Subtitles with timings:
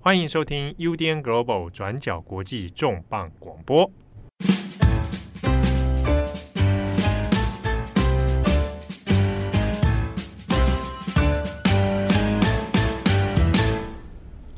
[0.00, 3.90] 欢迎收听 UDN Global 转角国际重磅广播。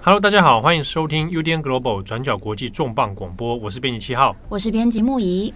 [0.02, 3.56] Hello，大家好，欢迎收听 UDN Global 转角国际重磅广播。
[3.56, 5.54] 我是编辑七号，我是编辑木仪。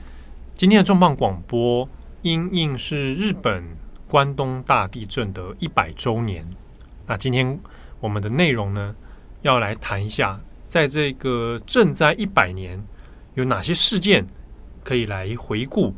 [0.55, 1.87] 今天的重磅广播
[2.23, 3.63] 因应是日本
[4.09, 6.49] 关东大地震的一百周年。
[7.07, 7.61] 那今天
[8.01, 8.97] 我们的内容呢，
[9.45, 12.83] 要来谈一下，在这个震灾一百年，
[13.35, 14.27] 有哪些事件
[14.83, 15.95] 可以来回顾？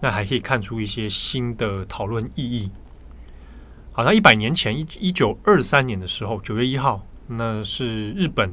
[0.00, 2.70] 那还可以看出一些新的讨论意义。
[3.94, 8.52] 好，那一百年前，一一九二三年的时候，九月一号，那是日本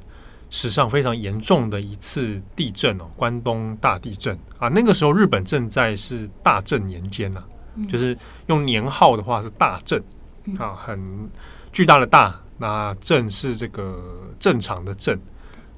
[0.50, 4.70] 史上非常严重的一次地震哦，关东大地震啊。
[4.70, 7.44] 那个时候，日本正在是大正年间呐、
[7.76, 10.02] 啊，就是用年号的话是大正
[10.58, 11.30] 啊，很
[11.74, 12.42] 巨大的大。
[12.58, 15.18] 那正是这个正常的正，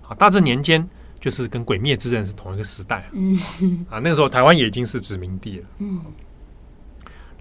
[0.07, 0.87] 啊，大正年间
[1.19, 3.37] 就是跟鬼灭之刃是同一个时代，嗯，
[3.89, 6.01] 啊，那个时候台湾也已经是殖民地了，嗯。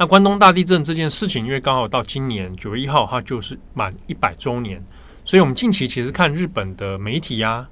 [0.00, 4.80] 那关东大地震这件事情，因为刚好到今年九月一号，它就是满一百周年，
[5.24, 7.68] 所以我们近期其实看日本的媒体呀，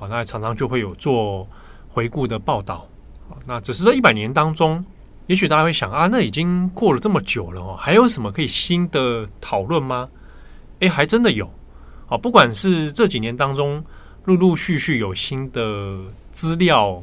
[0.00, 1.48] 啊，那常常就会有做
[1.88, 2.88] 回顾的报道，
[3.28, 4.84] 啊，那只是这一百年当中，
[5.28, 10.08] 也许大家会想啊，那已经过了这么久了哦，还有什么可以新的讨论吗？
[10.80, 11.50] 哎，还真的有，
[12.08, 13.82] 啊，不管是这几年当中
[14.24, 15.98] 陆陆续续有新的
[16.32, 17.02] 资料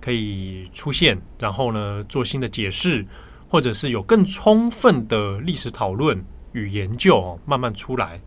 [0.00, 3.04] 可以出现，然后呢做新的解释，
[3.48, 8.20] 或者是有更充分的历史讨论与研究哦，慢慢出来。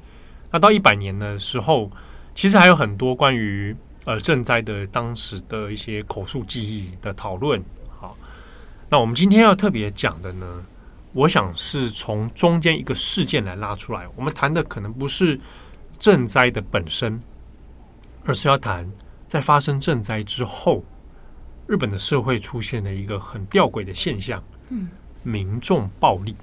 [0.52, 1.90] 那到一百年的时候，
[2.36, 7.64] 其实还有很多关于呃赈灾的当时的一些口述记忆的讨论。
[8.00, 8.16] 好，
[8.90, 10.64] 那我们今天要特别讲的呢，
[11.14, 15.40] 我想是从中间一个事件来拉出来，我们谈的可能不是
[16.00, 17.22] 赈灾的本身，
[18.26, 18.92] 而是要谈
[19.28, 20.84] 在发生赈灾之后，
[21.68, 24.90] 日本的社会出现了一个很吊诡的现象，嗯，
[25.22, 26.36] 民众暴力，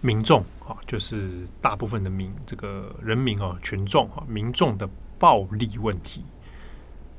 [0.00, 6.22] 民众啊，就是大部分的民这个人民啊，群众啊，民众的暴力问题。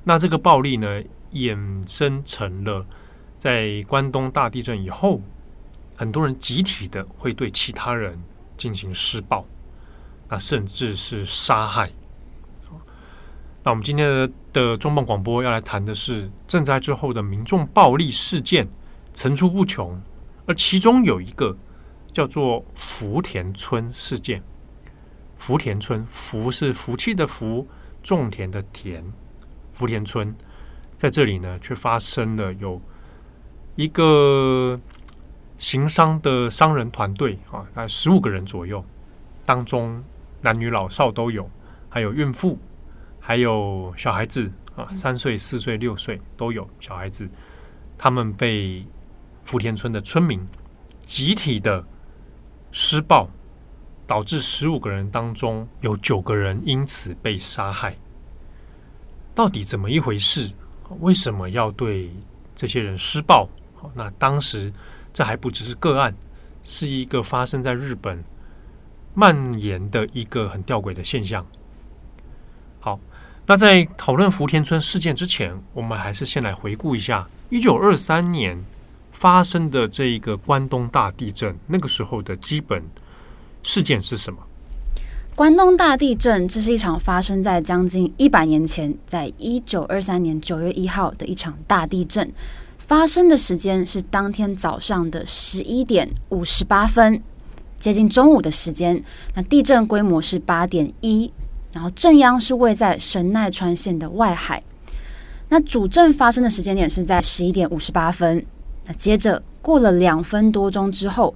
[0.06, 2.86] 那这个暴力呢，衍生成了
[3.38, 5.22] 在关东大地震以后。
[6.04, 8.22] 很多人集体的会对其他人
[8.58, 9.46] 进行施暴，
[10.28, 11.90] 那甚至是杀害。
[13.64, 18.68] 那我们今天的重磅广播要来谈的是震灾之后的民众暴力事件
[19.14, 19.98] 层出不穷，
[20.46, 21.56] 而其中有一个
[22.12, 24.44] 叫做福田村事件。
[25.38, 27.66] 福田村，福是福气的福，
[28.04, 29.02] 种田的田。
[29.72, 30.36] 福田村
[30.98, 32.82] 在这里呢，却发生了有
[33.78, 34.78] 一个。
[35.64, 38.84] 行商的商人团队啊，大概十五个人左右，
[39.46, 40.04] 当中
[40.42, 41.50] 男女老少都有，
[41.88, 42.60] 还有孕妇，
[43.18, 47.30] 还有小孩子啊，三岁、四岁、六岁都有小孩子。
[47.98, 48.86] 他们被
[49.46, 50.46] 福田村的村民
[51.06, 51.82] 集体的
[52.74, 53.30] 施暴，
[54.06, 57.96] 导致十五个人当中有九个人因此被杀害。
[59.34, 60.52] 到底怎么一回事？
[61.00, 62.12] 为什么要对
[62.54, 63.48] 这些人施暴？
[63.96, 64.74] 那当时。
[65.14, 66.16] 这还不只是个案，
[66.64, 68.24] 是一个发生在日本
[69.14, 71.46] 蔓延的一个很吊诡的现象。
[72.80, 73.00] 好，
[73.46, 78.62] 那在讨论福田村事件之前，我们还是先来回顾一下一九二三年
[79.12, 82.84] 发生的这一个关东大地震，那个时候的基本
[83.62, 84.40] 事件是什么？
[85.36, 92.32] 关东大地震，这是一场发生在将近一百年前，在一九二三年九月一号的一场大地震。
[92.86, 97.22] 发生的时间是当天早上的十一点五十八分，
[97.80, 99.02] 接近中午的时间。
[99.34, 101.32] 那地震规模是八点一，
[101.72, 104.62] 然后震央是位在神奈川县的外海。
[105.48, 108.46] 那主震发生的时间点是在十一点五十八分。
[108.86, 111.34] 那接着过了两分多钟之后，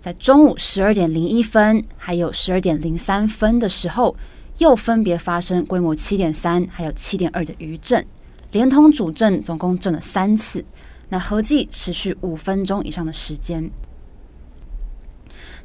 [0.00, 4.16] 在中午十二点零一分，还有十二点零三分的时候，
[4.58, 8.02] 又分别发生规模七点三还有七点二的余震，
[8.50, 10.64] 连同主震总共震了三次。
[11.08, 13.70] 那合计持续五分钟以上的时间。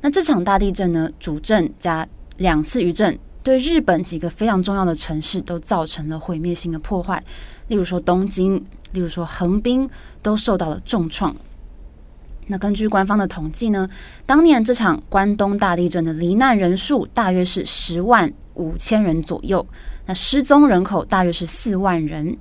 [0.01, 2.07] 那这场大地震呢，主震加
[2.37, 7.23] 两次余震，对日本几个非常重要的城市都造成了毁灭性的破坏。
[7.67, 8.55] 例如说东京，
[8.93, 9.89] 例如说横滨，
[10.21, 11.35] 都受到了重创。
[12.47, 13.87] 那根据官方的统计呢，
[14.25, 19.65] 当年这场关东大地震的罹难人数大约是十万五千人左右，
[20.05, 22.35] 那失踪人口大约是四万人。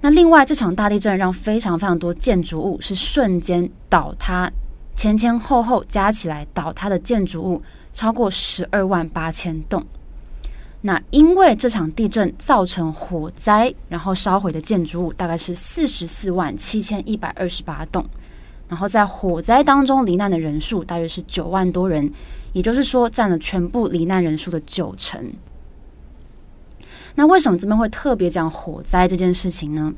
[0.00, 4.50] 那另外，这场大地震让非常非常多建筑物是瞬间倒塌，
[4.94, 7.62] 前前后后加起来倒塌的建筑物
[7.92, 9.84] 超过十二万八千栋。
[10.82, 18.04] 那因为这场地震造成火灾，然后烧毁的建筑物大概是四十四万七千一百二十八栋，
[18.68, 22.08] 然后在火灾当中罹难的人数大约是九万多人，
[22.52, 25.20] 也就是说占了全部罹难人数的九成。
[27.16, 29.92] 那为什么这边会特别讲火灾这件事情呢？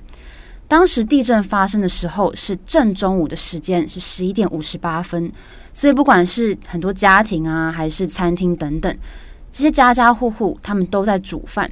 [0.67, 5.32] 当时地震发生的时候是正中午的时间，是十一点五十八分，
[5.73, 8.94] 所以不管是很多家庭啊，还是餐厅等等，
[9.50, 11.70] 这些家家户户他们都在煮饭。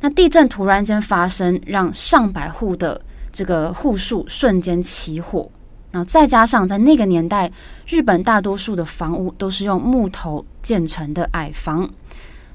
[0.00, 3.00] 那地震突然间发生，让上百户的
[3.32, 5.50] 这个户数瞬间起火，
[5.90, 7.50] 然后再加上在那个年代，
[7.86, 11.88] 日本大多数的房屋都是用木头建成的矮房。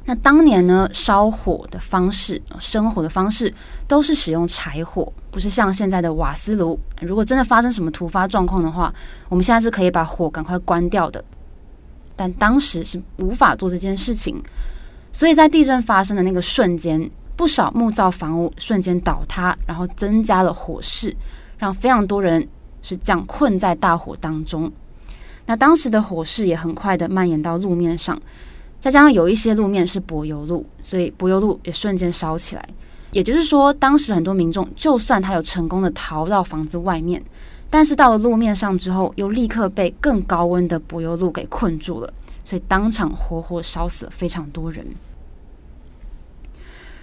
[0.07, 3.52] 那当年呢，烧火的方式、生火的方式
[3.88, 6.80] 都是使用柴火，不是像现在的瓦斯炉。
[7.02, 8.94] 如果真的发生什么突发状况的话，
[9.30, 11.24] 我们现在是可以把火赶快关掉的。
[12.16, 14.40] 但当时是无法做这件事情，
[15.12, 21.18] 所以在地震发生的那个瞬间，不少木造房屋瞬间倒塌，然后增加了火势，
[21.58, 22.48] 让非常多人
[22.84, 24.72] 是这样困在大火当中。
[25.48, 28.22] 那当时的火势也很快的蔓延到路面上。
[28.86, 32.64] 再加上有一些路面是柏油路，所以柏油路也瞬间烧起来。
[33.10, 37.20] 也就是说，当时很多民众就算他有成功的逃到房子外面，
[37.68, 44.86] 但是到了路面上之后，又立刻被更高温的柏油路给困住了，所以当场活活烧死了非常多人。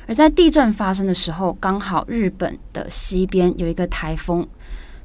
[0.07, 4.47] 而在地震发生的时候，刚好日本的西边有一个台风，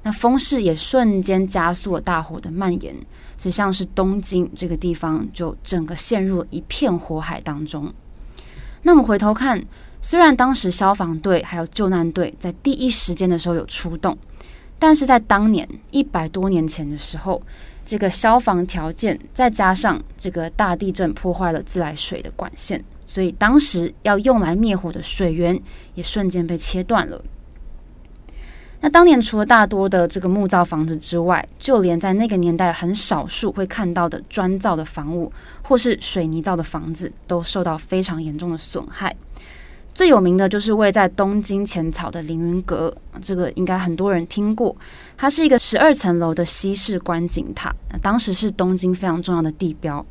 [0.04, 2.96] 那风势也瞬间加速了大火的蔓延。
[3.38, 7.94] 所以，像是东京这个地方，就整个陷入一片火海当中。
[8.82, 9.64] 那我们回头看，
[10.02, 14.18] 虽然当时消防队还有救难队在第一时间的时候有出动，
[14.80, 17.42] 但是在当年一百多年前的时候，
[17.86, 25.60] 这个消防条件再加上这个大地震破坏了自来水的管线，所以当时要用来灭火的水源
[25.96, 27.24] 也瞬间被切断了。
[28.80, 35.32] 那当年除了大多的这个木造房子之外，就连在那个年代很少数会看到的砖造的房屋
[35.64, 39.16] 或是水泥造的房子，都受到非常严重的损害。
[39.96, 44.76] 最有名的就是位在东京浅草的凌云阁，这个应该很多人听过。
[45.18, 50.06] 它是一个十二层楼的西式观景塔，当时是东京非常重要的地标。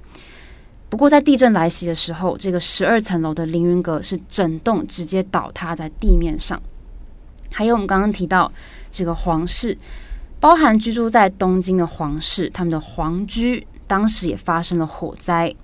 [0.89, 6.61] 不过在地震来袭的时候，这个十二层楼的凌云阁是整栋直接倒塌在地面上。
[7.51, 8.51] 还有我们刚刚提到
[8.91, 9.77] 这个皇室，
[10.41, 15.55] 包含居住在东京的皇室，他们的皇居当时也发生了火灾。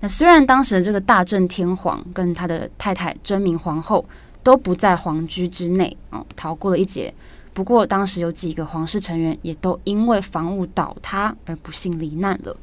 [0.00, 4.04] 那虽然当时的这个大正天皇跟他的太太真名皇后
[4.42, 7.12] 都不在皇居之内哦，逃过了一劫。
[7.54, 12.54] 不过当时有几个皇室成员也都因为房屋倒塌而不幸罹难了。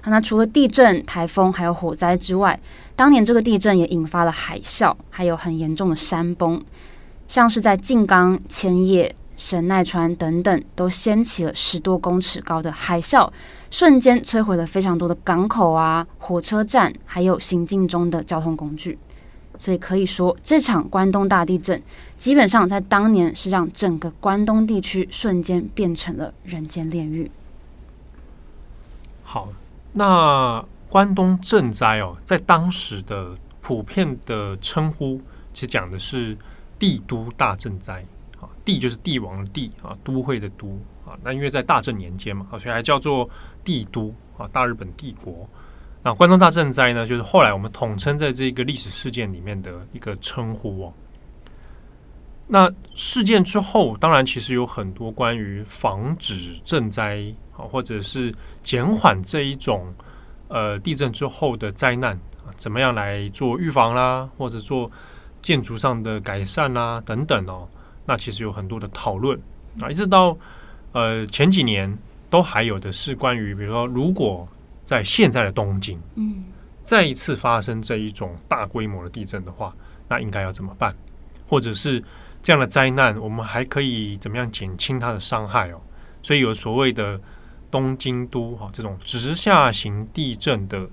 [0.00, 2.58] 好，那除了地震、台风还有火灾之外，
[2.96, 6.62] 当年这个地震也引发了海啸，还有很严重的山崩。
[7.34, 13.28] 像是在静冈、千叶、神奈川等等，都掀起了十多公尺高的海啸，
[13.72, 18.96] 瞬间摧毁了非常多的港口啊、火车站，还有行进中的交通工具。
[19.58, 21.82] 所以可以说，这场关东大地震
[22.16, 27.28] 基本上在当年是让整个关东地区瞬间变成了人间炼狱。
[29.24, 29.48] 好，
[29.94, 35.20] 那关东震灾哦，在当时的普遍的称呼，
[35.52, 36.38] 其实讲的是。
[36.84, 38.04] 帝都大震灾
[38.38, 41.16] 啊，帝就是帝王的帝啊，都会的都啊。
[41.22, 43.26] 那因为在大正年间嘛，所以还叫做
[43.64, 45.48] 帝都啊，大日本帝国。
[46.02, 50.92] 那关东大震灾呢，就是后来我们统称在这个历史事件里面的一个称呼哦。
[52.46, 58.30] 那事件之后，当然其实有很多关于防止震灾啊，或者是
[58.62, 59.90] 减缓这一种
[60.48, 62.14] 呃地震之后的灾难
[62.44, 64.90] 啊，怎么样来做预防啦，或者做。
[65.44, 67.68] 建筑上的改善啊，等等哦，
[68.06, 69.38] 那其实有很多的讨论
[69.78, 70.34] 啊，一直到
[70.92, 71.96] 呃前几年
[72.30, 74.48] 都还有的是关于，比如说，如果
[74.82, 76.44] 在现在的东京，嗯，
[76.82, 79.76] 再一次发生这一种大规模的地震的话，
[80.08, 80.94] 那应该要怎么办？
[81.46, 82.02] 或者是
[82.42, 85.80] 这样的灾难，我们还可以怎么样减轻它的伤害哦？
[86.22, 87.20] 所以有所谓的
[87.70, 90.88] 东京都哈这种直下型地震的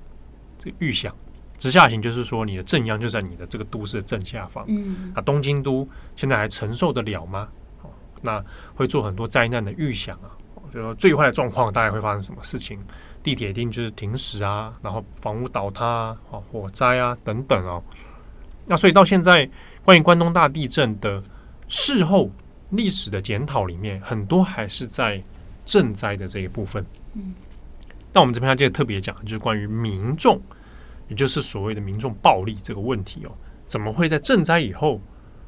[0.60, 1.16] 这个预想。
[1.62, 4.66] 直下行就是说，你的正央就在你的这个都市的正下方。
[4.68, 7.48] 嗯，那东京都现在还承受得了吗？
[7.84, 7.90] 哦
[8.20, 10.34] 那会做很多灾难的预想啊，
[10.74, 12.80] 就说最坏的状况大概会发生什么事情？
[13.22, 15.86] 地铁一定就是停驶啊，然后房屋倒塌
[16.32, 17.84] 啊，火灾啊等等哦。
[18.66, 19.48] 那所以到现在，
[19.86, 21.22] 关于关东大地震的
[21.68, 22.28] 事后
[22.72, 25.22] 历史的检讨里面，很多还是在
[25.68, 26.84] 赈灾的这一部分。
[27.14, 27.36] 嗯，
[28.12, 30.42] 那我们这边要接着特别讲，就是关于民众。
[31.12, 33.32] 也就是所谓的民众暴力这个问题哦，
[33.68, 35.02] 怎么会在赈灾以后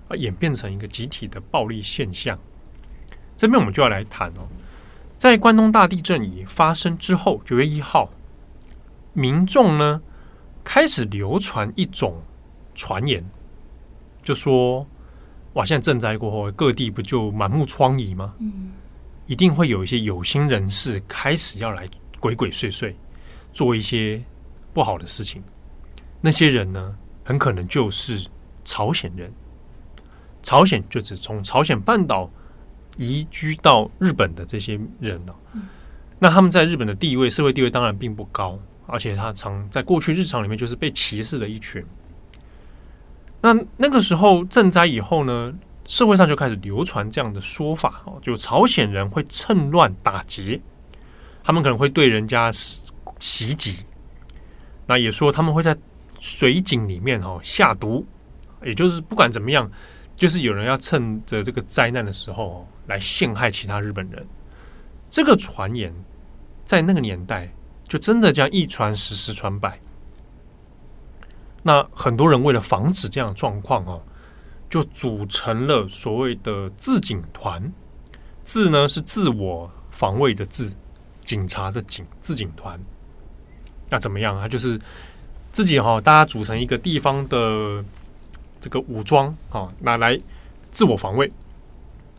[0.10, 2.38] 啊演变成一个集体的暴力现象？
[3.38, 4.44] 这边我们就要来谈哦，
[5.18, 8.10] 在关东大地震已发生之后，九月一号，
[9.14, 10.02] 民众呢
[10.66, 12.22] 开始流传一种
[12.76, 13.24] 传言，
[14.22, 14.86] 就说
[15.54, 18.34] 哇，现在赈灾过后，各地不就满目疮痍吗？
[18.40, 18.74] 嗯，
[19.28, 21.88] 一定会有一些有心人士开始要来
[22.20, 22.94] 鬼鬼祟祟，
[23.54, 24.22] 做一些
[24.74, 25.42] 不好的事情。
[26.26, 28.26] 那些人呢，很可能就是
[28.64, 29.30] 朝鲜人。
[30.42, 32.32] 朝鲜就指从朝鲜半岛
[32.96, 35.36] 移居到日本的这些人了。
[36.20, 41.86] 那他们在日本的地位，社会地位当然并不高，而且他常在过去日常里面就是被歧视的一群。
[43.42, 45.54] 那那个时候赈灾以后呢，
[45.86, 50.62] 社会上就开始流传这样的说法哦，就朝鲜人会趁乱打劫，
[51.44, 52.50] 他们可能会对人家
[53.20, 53.86] 袭击，
[54.88, 55.78] 那也说他们会在。
[56.24, 58.06] 水井里面哦下毒，
[58.64, 59.70] 也就是不管怎么样，
[60.16, 64.26] 就是有人要趁着这个灾难的时候来陷害其他日本人。
[65.10, 65.94] 这个传言
[66.64, 67.54] 在那个年代
[67.90, 69.78] 就真的这样一传十，十传百。
[71.62, 74.02] 那很多人为了防止这样的状况哦，
[74.70, 77.70] 就组成了所谓的自警团。
[78.46, 80.74] 自呢是自我防卫的自，
[81.26, 82.80] 警察的警，自警团。
[83.90, 84.48] 那怎么样啊？
[84.48, 84.80] 就是。
[85.54, 87.86] 自己哈，大家组成一个地方的
[88.60, 90.20] 这个武装啊，拿来
[90.72, 91.32] 自我防卫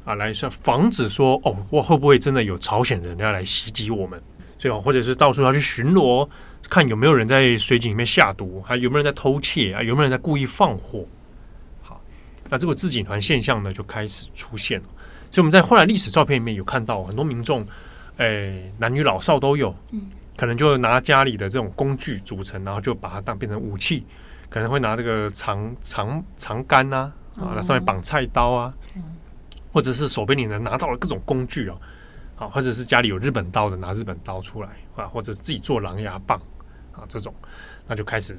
[0.05, 4.23] 啊，来是防止说哦，我会不会真的有朝鲜人要来袭击我们？
[4.57, 6.26] 所以或者是到处要去巡逻，
[6.71, 9.83] 看有没有人在水井里面下毒，还有没有人在偷窃啊？
[9.83, 11.05] 有没有人在故意放火？
[11.83, 12.00] 好，
[12.49, 14.87] 那这个自警团现象呢，就开始出现了。
[15.33, 17.67] 所以我们在后来历史照片里面有看到很多民众，
[18.17, 19.75] 哎，男女老少都有，
[20.37, 24.05] 可能就拿家里的这种工具组成，然后就把它当变成武器，
[24.50, 28.75] 可能会拿这个长长长杆啊，啊，那上面绑菜刀啊，
[29.73, 31.76] 或者是手边里能拿到了各种工具啊，
[32.37, 36.41] 啊，或者是家里有日本刀的拿日本刀出来啊，或者自己做狼牙棒
[36.93, 37.33] 啊这种，
[37.87, 38.37] 那就开始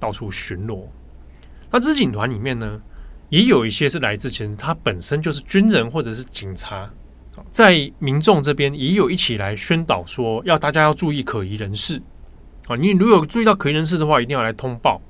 [0.00, 0.84] 到处巡逻。
[1.70, 2.80] 那自警团里面呢，
[3.28, 6.90] 也有一些是来自前他本身就是军人或者是警察。
[7.50, 12.00] 在民众这边也有一起来宣导说，要大家要注意可疑人士
[12.66, 12.76] 啊！
[12.76, 15.00] 你如果注意到可疑人士的话，一定要来通报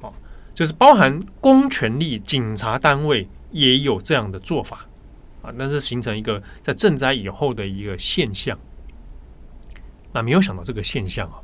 [0.00, 0.10] 啊！
[0.54, 4.86] 就是包含公权力、警察单位也有这样的做法
[5.42, 8.58] 啊，那是形成一个在赈灾以后的一个现象。
[10.12, 11.40] 那没有想到这个现象啊，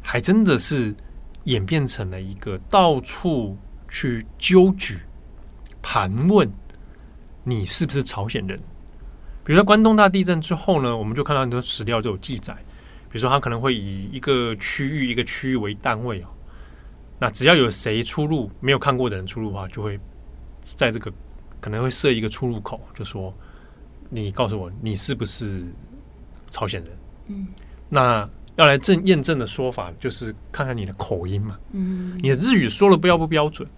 [0.00, 0.94] 还真的是
[1.44, 3.56] 演变成了一个到处
[3.88, 4.98] 去纠举、
[5.80, 6.50] 盘问
[7.44, 8.58] 你是不是朝鲜人。
[9.44, 12.54] 比如说关东大地震之后呢，我们就看到很多史料都有记载。
[13.10, 16.26] 比如说，他可能会以一个区域一个区域为单位哦，
[17.18, 20.00] 那只要有谁出入没有看过的人出入的话，就会
[20.62, 21.12] 在这个
[21.60, 23.34] 可能会设一个出入口，就说
[24.08, 25.62] 你告诉我你是不是
[26.50, 26.98] 朝鲜人？
[27.26, 27.48] 嗯，
[27.90, 33.68] 那要来证验证的说法就是看看你的口音嘛，嗯，你的日语说了标不标准？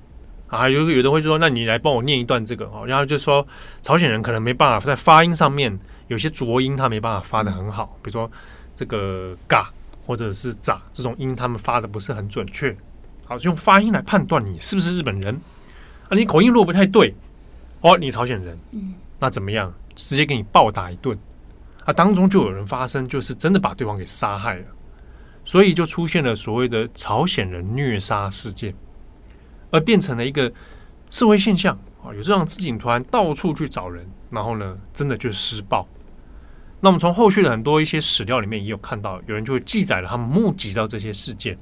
[0.56, 3.46] 啊，有有的会说，那你来帮我念一段这个哦，然后就说
[3.82, 8.30] 朝鲜人可能没办法在发音上面有些浊音，他没办法发的很好，比如说
[8.74, 9.70] 这个嘎
[10.06, 12.76] 或者是咋这种音，他们发的不是很准确。
[13.24, 15.34] 好，就用发音来判断你是不是日本人
[16.08, 17.14] 啊，你口音如果不太对，
[17.80, 18.58] 哦，你朝鲜人，
[19.18, 19.72] 那怎么样？
[19.96, 21.16] 直接给你暴打一顿
[21.84, 21.92] 啊！
[21.92, 24.64] 当中就有人发生，就是真的把对方给杀害了，
[25.44, 28.74] 所以就出现了所谓的朝鲜人虐杀事件。
[29.74, 30.52] 而变成了一个
[31.10, 35.84] 社会现象啊，有这样自警团到处去找人，然后呢，真的就是施暴。
[36.78, 41.58] 那我们从后续的很多一些史料里面也有看到，有人就会记载了他们目击到这些事件。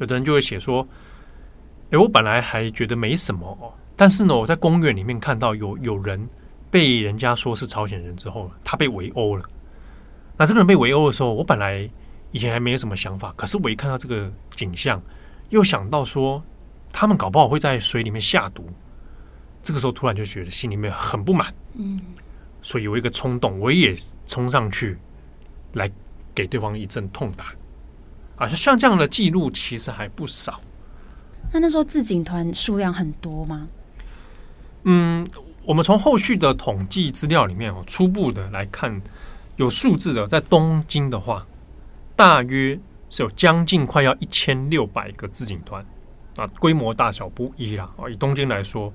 [0.00, 0.86] 有的人就会写说
[1.92, 6.28] ：“诶，我本来还觉得没什么哦，但是呢，我在公园里面看到有有人
[6.70, 9.42] 被人家说是朝鲜人之后，他被围殴了。
[10.36, 11.88] 那这个人被围殴的时候，我本来
[12.32, 15.00] 以前还没有什么想法，可是我一看到这个景象，
[15.48, 16.42] 又想到说。”
[16.92, 18.68] 他们搞不好会在水里面下毒，
[19.62, 22.00] 这个时候突然就觉得心里面很不满，嗯，
[22.60, 23.96] 所以有一个冲动，我也
[24.26, 24.98] 冲上去
[25.72, 25.90] 来
[26.34, 27.46] 给对方一阵痛打，
[28.36, 30.60] 啊，像这样的记录其实还不少。
[31.50, 33.66] 那那时候自警团数量很多吗？
[34.84, 35.26] 嗯，
[35.64, 39.00] 我们从后续的统计资料里面哦，初步的来看，
[39.56, 41.46] 有数字的，在东京的话，
[42.16, 42.78] 大约
[43.10, 45.84] 是有将近快要一千六百个自警团。
[46.36, 47.90] 啊，规模大小不一啦。
[47.96, 48.92] 啊，以东京来说，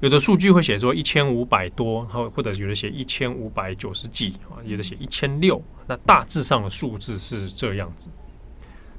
[0.00, 5.60] 有的数据会写说一千五百多，然后或者有的写一千五百九十几，啊，有的写一千六。
[5.86, 8.10] 那大致上的数字是这样子。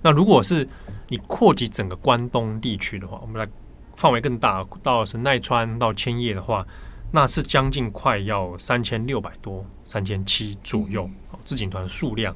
[0.01, 0.67] 那如果是
[1.07, 3.47] 你扩及整个关东地区的话，我们来
[3.95, 6.65] 范围更大，到神奈川到千叶的话，
[7.11, 11.09] 那是将近快要三千六百多、三千七左右。
[11.31, 12.35] 嗯、自警团数量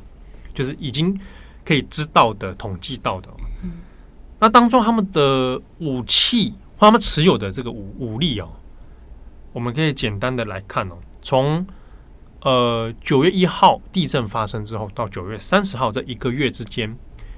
[0.53, 1.17] 就是已经
[1.65, 3.29] 可以知道的、统计到的。
[4.43, 8.49] 嗯、那当中他们的武器或他们持有的这个武武力哦，
[9.53, 11.65] 我们可以简单的来看哦，从
[12.41, 16.93] 呃九月一号地震发生之后到九月三十号这一个月之间。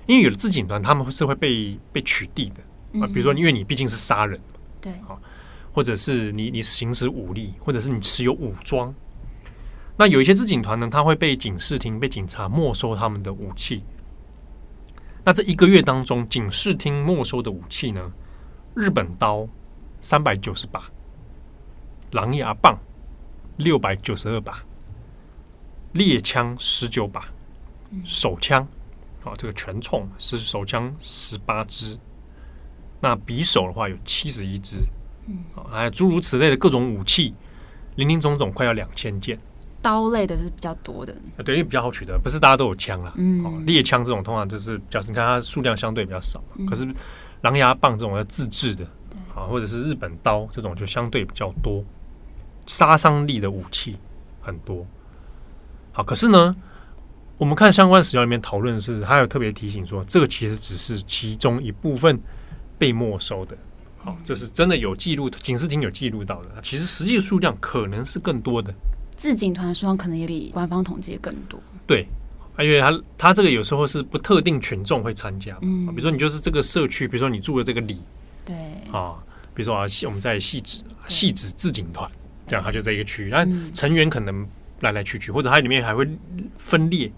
[0.08, 2.62] 因为有的自警团，他们是会被被取缔的
[3.02, 4.40] 啊，比如说，因为你毕竟是杀人，
[4.80, 5.18] 对啊，
[5.74, 8.94] 或者是你你行使武力，或者是你持有武装，
[9.98, 13.84] 那有一些自警团呢，他会被警视厅、被警察没收他们的武器。
[15.26, 18.12] 那这一个月当中，警视厅没收的武器呢，
[18.76, 19.48] 日本刀
[20.00, 20.84] 三百九十把，
[22.12, 22.78] 狼牙棒
[23.58, 24.64] 六百九十二把，
[25.94, 27.26] 猎枪十九把，
[28.06, 28.66] 手枪。
[29.24, 31.98] 啊，这个拳銃是手枪十八支，
[33.02, 34.78] 那匕首的话有七十一支，
[35.92, 37.34] 诸如此类的各种武器，
[37.96, 39.40] 林林总总快要两千件。
[39.86, 43.14] 刀类的是比较多的，啊，对，因为比较好取得，不是大家都有枪啦。
[43.18, 46.88] 嗯，猎枪这种通常就是，假设你看它数量相对比较少，嗯，可是
[47.42, 48.84] 狼牙棒这种要自制的，
[49.36, 51.84] 啊，或者是日本刀这种就相对比较多，
[52.66, 53.96] 杀伤力的武器
[54.42, 54.84] 很多。
[55.92, 56.56] 好，可是呢？
[57.38, 62.18] 我们看相关史料里面讨论是，他有特别提醒说，这个其实只是其中一部分
[62.78, 63.56] 被没收的。
[63.98, 66.50] 好，这是真的有记录，警视厅有记录到的。
[66.62, 68.74] 其实实际数量可能是更多的，
[69.16, 71.60] 自警团的数量可能也比官方统计更多。
[71.88, 72.08] 对，
[72.60, 78.02] 因为他他这个有时候是不特定群众会参加，嗯，比如说你就是这个社区，比如说你住的这个里，
[78.46, 78.56] 对，
[78.92, 79.16] 啊，
[79.54, 82.10] 比如说啊，我们在汐止，汐止自警团，
[82.48, 84.48] 这样他就在一个区域，那成员可能
[84.82, 86.08] 来来去去，或者它里面还会
[86.58, 87.12] 分裂。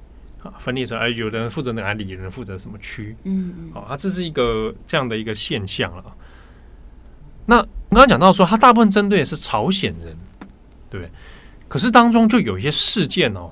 [0.43, 3.15] 啊分裂出来，有的人负责哪里，有人负责什么区？
[3.23, 6.03] 嗯嗯，好，它这是一个这样的一个现象了。
[7.47, 10.15] 那我刚刚讲到说，它大部分针对的是朝鲜人，
[10.91, 11.11] 对不对？
[11.67, 13.51] 可是当中就有一些事件哦，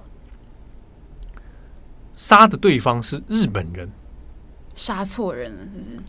[2.13, 3.89] 杀的对方是日本人，
[4.75, 5.99] 杀错人了，是不是？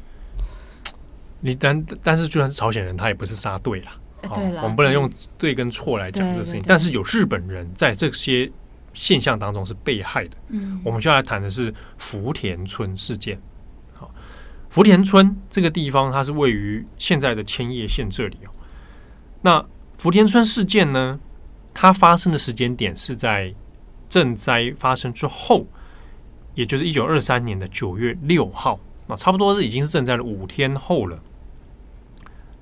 [1.40, 3.90] 你但但是，就算是朝鲜人，他也不是杀对了。
[4.34, 6.62] 对了，我们不能用对跟错来讲这个事情。
[6.66, 8.50] 但是有日本人在这些。
[8.98, 13.38] 现象当中是被害的，嗯，我们就要来谈的是福田村事件。
[13.92, 14.10] 好，
[14.70, 18.48] 福田村这个地方，它是位于现在的千叶县这里哦。
[19.42, 19.62] 那
[19.98, 21.20] 福田村事件呢，
[21.78, 23.54] 它发生的时间点是在
[24.08, 25.66] 震灾发生之后，
[26.54, 31.18] 也就是一九二三年的九月六号，那差不多是已经是震灾了五天后了。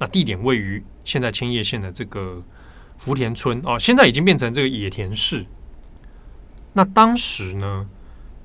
[0.01, 2.43] 那地点位于现在千叶县的这个
[2.99, 5.47] 福田村哦，现在已经变成这个野田市。
[6.73, 7.87] 那当时呢，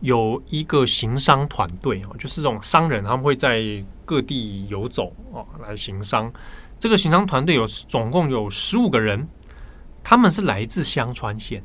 [0.02, 6.32] 有一个行商团队哦，就是这种商人，他们会在各地游走哦，来行商。
[6.80, 9.28] 这个行商团队有总共有十五个人，
[10.04, 11.64] 他们是来自香川县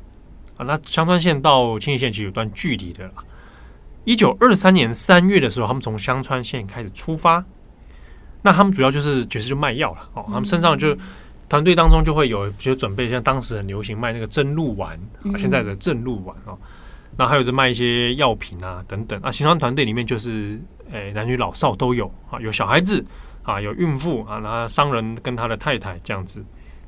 [0.57, 0.65] 啊。
[0.65, 3.13] 那香川县到千叶县其实有段距离的啦。
[4.03, 7.43] 一九二三年三月的时候，他们从香川县开始出发。
[8.41, 10.95] 那他们主要就是就是就卖药了哦，他们身上就。
[11.47, 16.57] 团队当中就会有，比如准备像当时很流行卖那个真鹿丸，啊，现在的正露丸啊，
[17.15, 19.31] 那还有就卖一些药品啊等等啊。
[19.31, 23.05] 行商团队里面就是，诶，男女老少都有啊，有小孩子
[23.43, 26.43] 啊，有孕妇啊，然后商人跟他的太太这样子，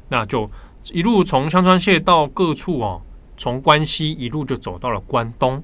[0.09, 0.49] 那就
[0.93, 3.01] 一路从香川县到各处哦，
[3.37, 5.63] 从关西一路就走到了关东。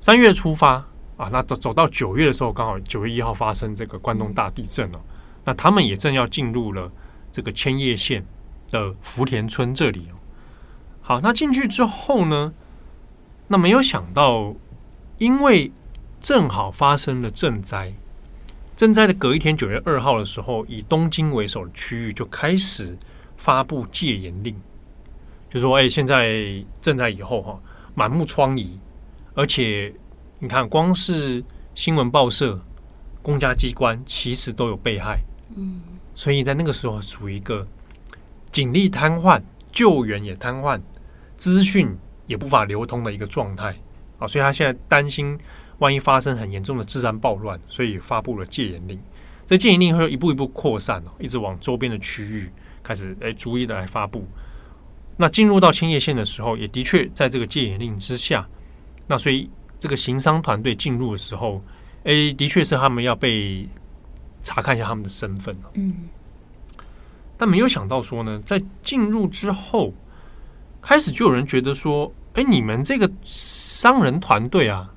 [0.00, 0.84] 三月出发
[1.16, 5.00] 啊，那走走到九月的时候，刚好九月一号发生这个关东大地震了，
[5.44, 6.90] 那他们也正要进入了。
[7.32, 8.24] 这个千叶县
[8.70, 10.14] 的福田村这里哦，
[11.02, 12.52] 好，那进去之后呢，
[13.48, 14.54] 那没有想到，
[15.18, 15.72] 因为
[16.20, 17.92] 正好发生了震灾，
[18.76, 22.96] 震灾的隔一天九月二号的时候，以东京为首的区域就开始
[23.44, 24.56] 发布戒严令，
[25.50, 27.60] 就说：“哎，现在正在以后哈，
[27.94, 28.68] 满目疮痍，
[29.34, 29.92] 而且
[30.38, 32.58] 你看，光是新闻报社、
[33.20, 35.20] 公家机关，其实都有被害。”
[35.54, 35.82] 嗯。
[36.14, 37.66] 所以在那个时候，处于一个
[38.50, 40.80] 警力瘫痪、救援也瘫痪、
[41.36, 41.94] 资讯
[42.26, 43.76] 也无法流通的一个状态
[44.18, 44.26] 啊！
[44.26, 45.38] 所以他现在担心，
[45.80, 48.98] 万一发生很严重的治安暴乱，所以发布了戒严令。
[49.46, 52.50] 这戒严令会一步一步扩散哦，一直往周边的区域
[52.84, 54.24] 开始诶逐一的来发布。
[55.16, 58.46] 那进入到青叶县的时候，也的确在这个戒严令之下。
[59.08, 61.60] 那所以这个行商团队进入的时候，
[62.04, 63.68] 诶，的确是他们要被。
[64.46, 66.06] 查看一下他们的身份，嗯，
[67.38, 69.90] 但没有想到说呢，在进入之后，
[70.82, 74.92] 开始就有人觉得说，哎，你们这个商人团队啊，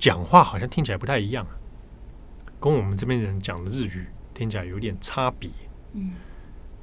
[0.00, 1.46] 讲话好像听起来不太一样，
[2.58, 5.48] 跟我们这边人讲的日语听起来有点差别。
[5.92, 6.10] 嗯，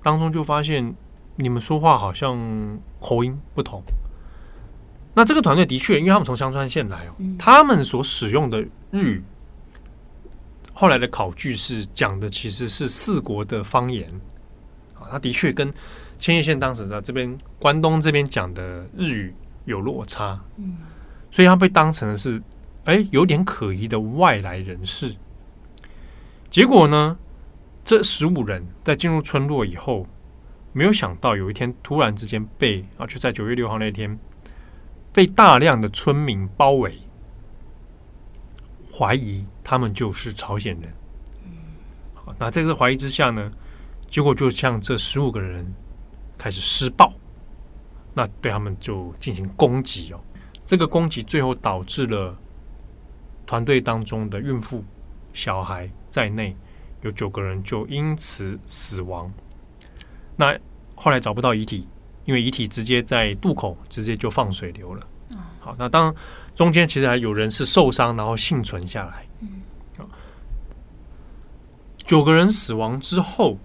[0.04, 0.96] 当中就发现
[1.36, 3.82] 你们说话好像口音不同。
[5.14, 9.24] 那这个团队的确，因为他们从香川县来哦，嗯、他们所使用的日语，
[10.74, 14.08] 后来的考据是讲的其实是四国的方言
[14.94, 15.74] 啊，他的确跟
[16.20, 19.34] 千叶县当时的这边关东这边讲的日语
[19.66, 20.78] 有落差，嗯，
[21.32, 22.40] 所以他被当成的是
[22.86, 25.16] 哎有点可疑的外来人士。
[26.50, 27.18] 结果呢，
[27.88, 30.06] 这十五人在进入村落以后，
[30.74, 34.20] 没有想到有一天突然之间被啊，就在九月六号那天。
[35.14, 37.00] 被大量的村民包围，
[38.94, 40.94] 怀疑他们就是朝鲜人。
[42.14, 43.50] 好，那在这个怀疑之下呢，
[44.10, 45.66] 结果就向这十五个人
[46.38, 47.14] 开始施暴，
[48.14, 50.20] 那对他们就进行攻击哦。
[50.66, 52.38] 这个攻击最后导致了
[53.46, 54.84] 团队当中的孕妇、
[55.34, 56.54] 小孩在内
[57.02, 59.32] 有九个人就因此死亡。
[60.36, 60.58] 那
[60.96, 61.88] 后来找不到遗体。
[62.26, 65.08] 因为遗体直接在渡口直接就放水流了。
[65.62, 66.14] 好，那当
[66.54, 69.26] 中间其实还有人是受伤，然后幸存下来。
[72.00, 73.58] 九个人死亡之后，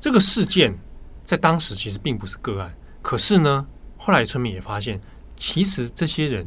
[0.00, 0.76] 这个事件
[1.22, 2.76] 在当时其实并不是个案。
[3.00, 3.64] 可是呢，
[3.96, 5.00] 后来村民也发现，
[5.36, 6.44] 其实这些人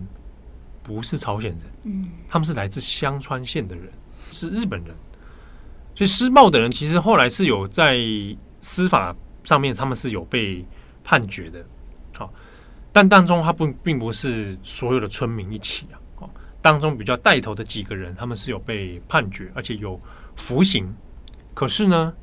[0.84, 3.90] 不是朝鲜人，嗯，他们是来自香川县的人，
[4.32, 4.94] 是日本人。
[6.02, 8.00] 所以施暴的人其实后来是有在
[8.60, 10.66] 司法上面，他们是有被。
[11.04, 11.66] 判决的，
[12.14, 12.32] 好，
[12.94, 16.30] 但当中他不并不是所有的村民一起啊，哦，
[16.62, 20.00] 当中比较带头的几个人，他们是有被判决，而且有
[20.36, 20.94] 服刑。
[21.56, 22.14] 可是呢，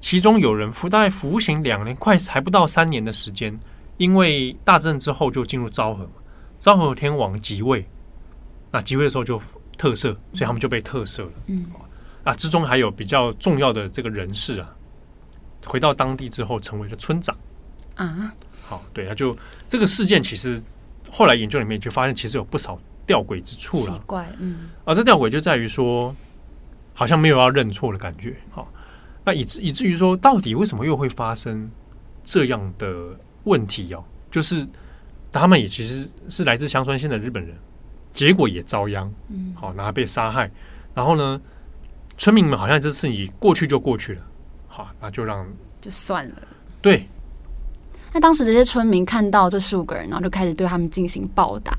[0.00, 3.56] 其中有人服大概服刑两年，快还不到三年的时间，
[3.98, 6.12] 因为大正之后就进入昭和嘛，
[6.58, 7.86] 昭和天皇即位，
[8.70, 9.40] 那即位的时候就
[9.76, 11.32] 特赦，所以他们就被特赦了。
[11.48, 11.66] 嗯，
[12.24, 14.74] 啊，之中还有比较重要的这个人士啊。
[15.64, 17.36] 回到当地之后，成为了村长
[17.94, 18.34] 啊。
[18.60, 19.36] 好，对，他就
[19.68, 20.60] 这个事件，其实
[21.10, 23.92] 后来研究里面就发现，其实有不少吊诡之处了。
[23.92, 26.14] 奇怪，嗯，啊，这吊诡就在于说，
[26.94, 28.36] 好像没有要认错的感觉。
[28.50, 28.68] 好，
[29.24, 31.70] 那以至以至于说，到底为什么又会发生
[32.24, 34.02] 这样的问题哦？
[34.30, 34.66] 就是
[35.30, 37.56] 他们也其实是来自香川县的日本人，
[38.12, 39.12] 结果也遭殃。
[39.28, 40.50] 嗯，好，然后被杀害。
[40.94, 41.40] 然后呢，
[42.18, 44.22] 村民们好像这事情过去就过去了。
[44.68, 45.46] 好，那就让
[45.80, 46.34] 就算了。
[46.80, 47.06] 对，
[48.12, 51.72] 那当时这些村民看到这十五个人，然后就开始对他们进行暴打。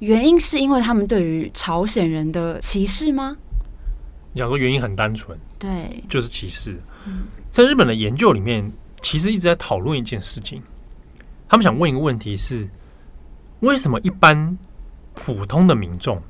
[0.00, 3.36] 原因是因为他们对于朝鲜人的歧视吗？
[4.32, 6.76] 你想说原因很单纯，对，就是歧视。
[7.06, 10.60] 嗯，在日本的研究里面，其实一直在讨论一件事情。
[11.48, 12.68] 他们想问一个问题是：
[13.60, 14.58] 为什么一般
[15.14, 16.20] 普通的民众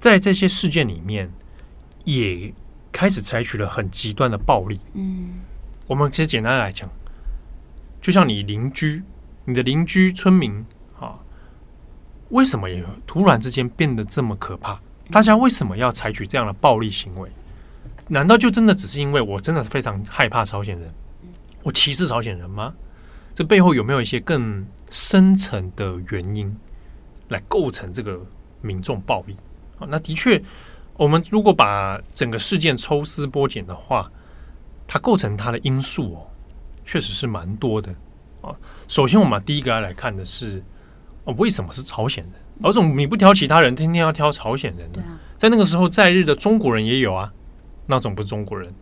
[0.00, 1.30] 在这些事件里面
[2.08, 2.54] 也
[2.90, 4.80] 开始采取了很极端的暴力。
[4.94, 5.40] 嗯，
[5.86, 6.88] 我们其实简单来讲，
[8.00, 9.02] 就像你邻居，
[9.44, 10.64] 你的邻居村民
[10.98, 11.18] 啊，
[12.30, 14.80] 为什么也突然之间变得这么可怕？
[15.10, 17.30] 大家为什么要采取这样的暴力行为？
[18.08, 20.90] 难道就真的只是因为我真的非常害怕朝鲜人，
[21.62, 22.72] 我歧视朝鲜人吗？
[23.34, 26.56] 这背后有没有一些更深层的原因
[27.28, 28.18] 来构成这个
[28.62, 29.36] 民众暴力？
[29.78, 30.42] 啊，那的确。
[30.98, 34.10] 我们如果把整个事件抽丝剥茧的话，
[34.84, 36.26] 它构成它的因素哦，
[36.84, 37.94] 确实是蛮多的
[38.42, 38.50] 啊。
[38.88, 40.60] 首先，我们第一个要来看的是
[41.22, 42.32] 哦，为什么是朝鲜人？
[42.64, 45.00] 而总你不挑其他人，天天要挑朝鲜人呢？
[45.36, 47.32] 在那个时候，在日的中国人也有啊，
[47.86, 48.74] 那种不是中国人。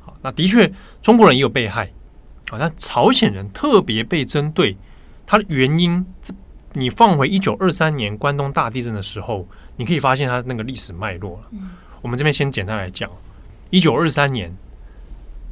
[0.00, 1.92] 好，那的确中国人也有被害
[2.50, 4.74] 啊，但朝鲜人特别被针对，
[5.26, 6.32] 它的原因，这
[6.72, 9.46] 你放回一九二三年关东大地震的时候。
[9.82, 11.50] 你可以发现它那个历史脉络了。
[12.02, 13.10] 我们这边先简单来讲，
[13.70, 14.56] 一九二三年，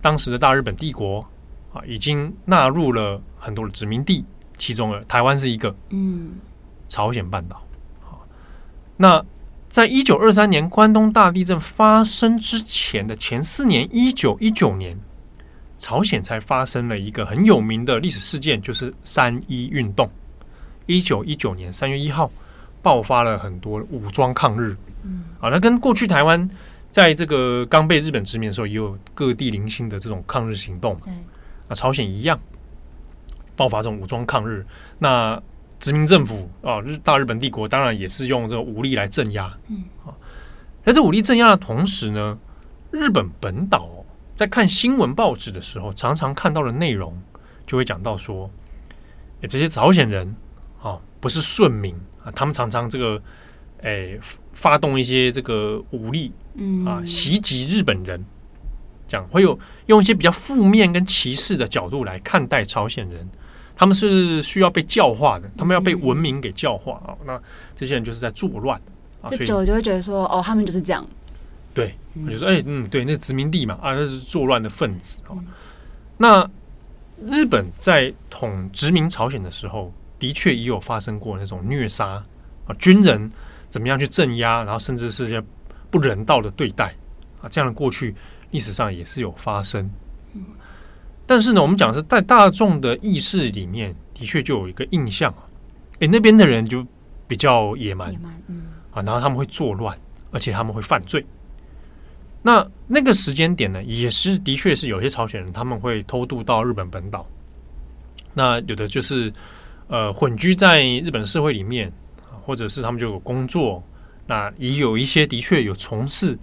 [0.00, 1.26] 当时的大日本帝国
[1.72, 4.24] 啊，已经纳入了很多的殖民地，
[4.56, 5.74] 其中的台湾是一个。
[5.88, 6.34] 嗯，
[6.88, 7.60] 朝鲜半岛。
[8.04, 8.24] 好，
[8.96, 9.20] 那
[9.68, 14.96] 在一九二三年关东大地震发生之前的前四年，一九一九年，
[15.76, 20.08] 朝鲜才发生了一个很有名的历史事件，就是三一运动。
[20.86, 22.30] 一九一九年三月一号。
[22.82, 26.48] 爆发了很多武装抗日，嗯，啊，那跟过去台湾
[26.90, 31.12] 在这个刚被日本殖民的时候，也有各地零星的这种抗日行动，对，
[31.68, 32.40] 啊，朝鲜一样
[33.54, 34.64] 爆发这种武装抗日。
[34.98, 35.40] 那
[35.78, 40.12] 殖民政府啊，日大日本帝国当然也是用这个武力来镇压，嗯，啊，
[40.82, 42.38] 在这武力镇压的同时呢，
[42.90, 43.88] 日本本岛
[44.34, 47.20] 在看新闻报纸的时候，常常看到的内容
[47.66, 48.50] 就会讲到说，
[49.42, 50.34] 哎，这些朝鲜人
[50.82, 51.94] 啊，不是顺民。
[52.24, 53.20] 啊，他们常常这个，
[53.82, 54.18] 哎，
[54.52, 58.24] 发动一些这个武力，嗯啊，袭击日本人，
[59.08, 63.28] 这样会有用一些比较负面跟歧视的角度来看待朝鲜人，
[63.74, 67.16] 他们是需要被教化的，他们要被文明给教化啊。
[67.24, 67.40] 那
[67.74, 68.80] 这些人就是在作乱
[69.22, 71.06] 啊，就久了就会觉得说，哦，他们就是这样。
[71.72, 71.94] 对，
[72.26, 75.38] 我就说，哎，嗯，对，那殖民地嘛，啊，那是作乱的分子啊。
[76.18, 76.50] 那
[77.24, 82.22] 日本在统殖民朝鲜的时候，的确也有发生过那种虐杀
[82.66, 83.28] 啊，军人。
[83.70, 85.40] 怎么样去镇压，然后甚至是些
[85.92, 86.92] 不人道的对待
[87.40, 88.12] 啊，这样的过去
[88.50, 89.88] 历史上也是有发生。
[91.24, 95.46] 但是呢，我们讲是在大众的意识里面，的确就有一个印象啊，
[96.00, 96.84] 诶，那边的人就
[97.28, 98.12] 比较野蛮，
[98.48, 99.96] 嗯啊，然后他们会作乱，
[100.32, 101.24] 而且他们会犯罪。
[102.42, 107.24] 那那个时间点呢，也是的确是有些朝鲜人他们会偷渡到日本本岛，
[108.34, 109.32] 那有的就是
[109.90, 111.92] 呃混居在日本社会里面。
[112.42, 113.80] 或者是他们就有工作，
[114.26, 116.36] 那也有一些的确有从事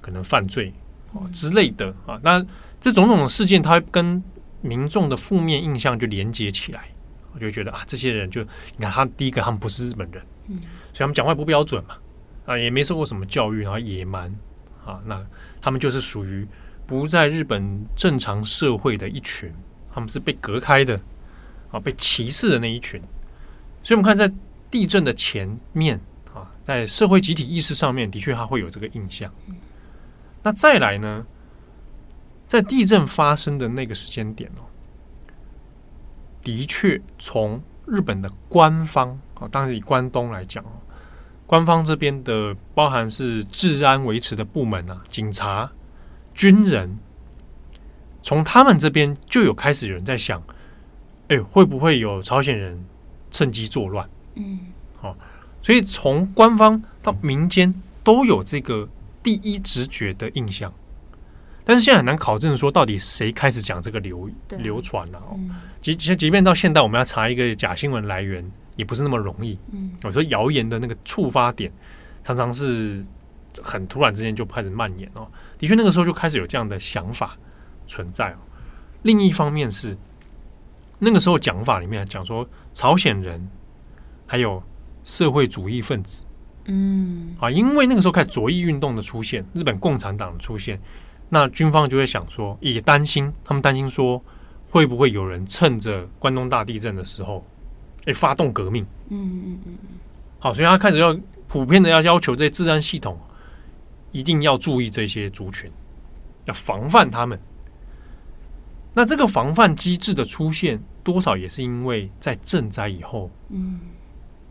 [0.00, 0.72] 可能犯罪
[1.12, 2.42] 啊之类的啊，那
[2.80, 4.22] 这种种事件，它跟
[4.62, 6.88] 民众的负面印象就连接起来，
[7.34, 8.40] 我就觉得啊，这些人就
[8.76, 10.58] 你看他第一个他们不是日本人，嗯，
[10.94, 11.96] 所以他们讲话不标准嘛，
[12.46, 14.34] 啊，也没受过什么教育，然后野蛮
[14.86, 15.22] 啊，那
[15.60, 16.46] 他们就是属于
[16.86, 19.52] 不在日本正常社会的一群，
[19.92, 20.98] 他们是被隔开的
[21.72, 23.00] 啊，被歧视的那一群，
[23.82, 24.32] 所以我们看在。
[24.72, 26.00] 地震的前面
[26.32, 29.30] 啊，在社会集体意识上面，的确它会有这个印象。
[30.42, 31.26] 那再来呢，
[32.46, 34.64] 在地震发生的那个时间点哦，
[36.42, 40.72] 的确从日本的官方啊，当然以关东来讲哦，
[41.46, 45.70] 官方这边的包含是治安维持的部门啊，警察、
[46.32, 46.98] 军人，
[48.22, 50.42] 从他们这边就有开始有人在想，
[51.32, 52.78] 哎，会不会有朝鲜人
[53.30, 54.06] 趁机作乱？
[54.34, 54.58] 嗯，
[55.00, 55.16] 好、哦，
[55.62, 57.72] 所以从官方到民间
[58.04, 58.86] 都有这个
[59.22, 60.70] 第一直觉的印象，
[61.64, 65.38] 但是现在很难考证说到底谁开始讲这个流流传了哦。
[65.80, 68.44] 即即即便到现在，我们要查一个假新闻来源，
[68.76, 69.58] 也不是那么容易。
[69.72, 71.72] 嗯，我说谣言的那个触发点，
[72.24, 73.04] 常常是
[73.62, 75.26] 很突然之间就开始蔓延哦。
[75.58, 77.36] 的确，那个时候就开始有这样的想法
[77.86, 78.36] 存在哦。
[79.02, 79.96] 另一方面是
[81.02, 83.46] 那个时候讲法里面讲说朝鲜人。
[84.24, 84.62] 还有
[85.04, 86.24] 社会主义分子，
[86.64, 90.80] 嗯，啊，因为那个时候开始左翼运动的出现，日本共产党的出现，
[91.28, 94.24] 那军方就会想说，也担心，他们担心说，
[94.70, 97.44] 会不会有人趁着关东大地震的时候，
[98.06, 99.78] 哎，发动革命，嗯嗯嗯，
[100.38, 101.14] 好，所以他开始要
[101.46, 103.20] 普遍的要要求这些治安系统
[104.12, 105.70] 一定要注意这些族群，
[106.46, 107.38] 要防范他们。
[108.94, 113.80] 那这个防范机制的出现，多少也是因为在震灾以后，嗯。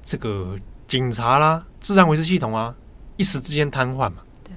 [0.03, 2.75] 这个警察啦，治安维持系统啊，
[3.17, 4.23] 一时之间瘫痪嘛。
[4.43, 4.51] 对，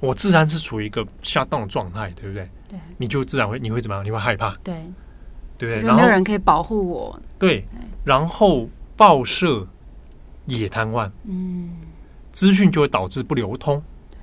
[0.00, 2.48] 我自然是处于一个下降的状态，对不对？
[2.70, 4.02] 对，你就自然会，你会怎么样？
[4.02, 4.74] 你会害怕，对，
[5.58, 5.86] 对不对？
[5.86, 7.20] 然后没有人可以保护我。
[7.38, 7.66] 对，对
[8.04, 9.68] 然后报社
[10.46, 11.76] 也瘫痪，嗯，
[12.32, 13.80] 资讯就会导致不流通。
[14.10, 14.16] 对，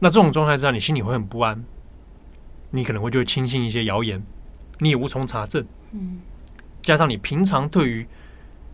[0.00, 1.64] 那这种状态之下，你心里会很不安，
[2.68, 4.22] 你可能会就会轻信一些谣言，
[4.80, 5.66] 你也无从查证。
[5.92, 6.20] 嗯，
[6.82, 8.06] 加上你平常对于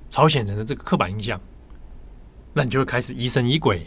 [0.08, 1.40] 朝鲜人的这个刻板印象，
[2.52, 3.86] 那你就会开始疑神疑鬼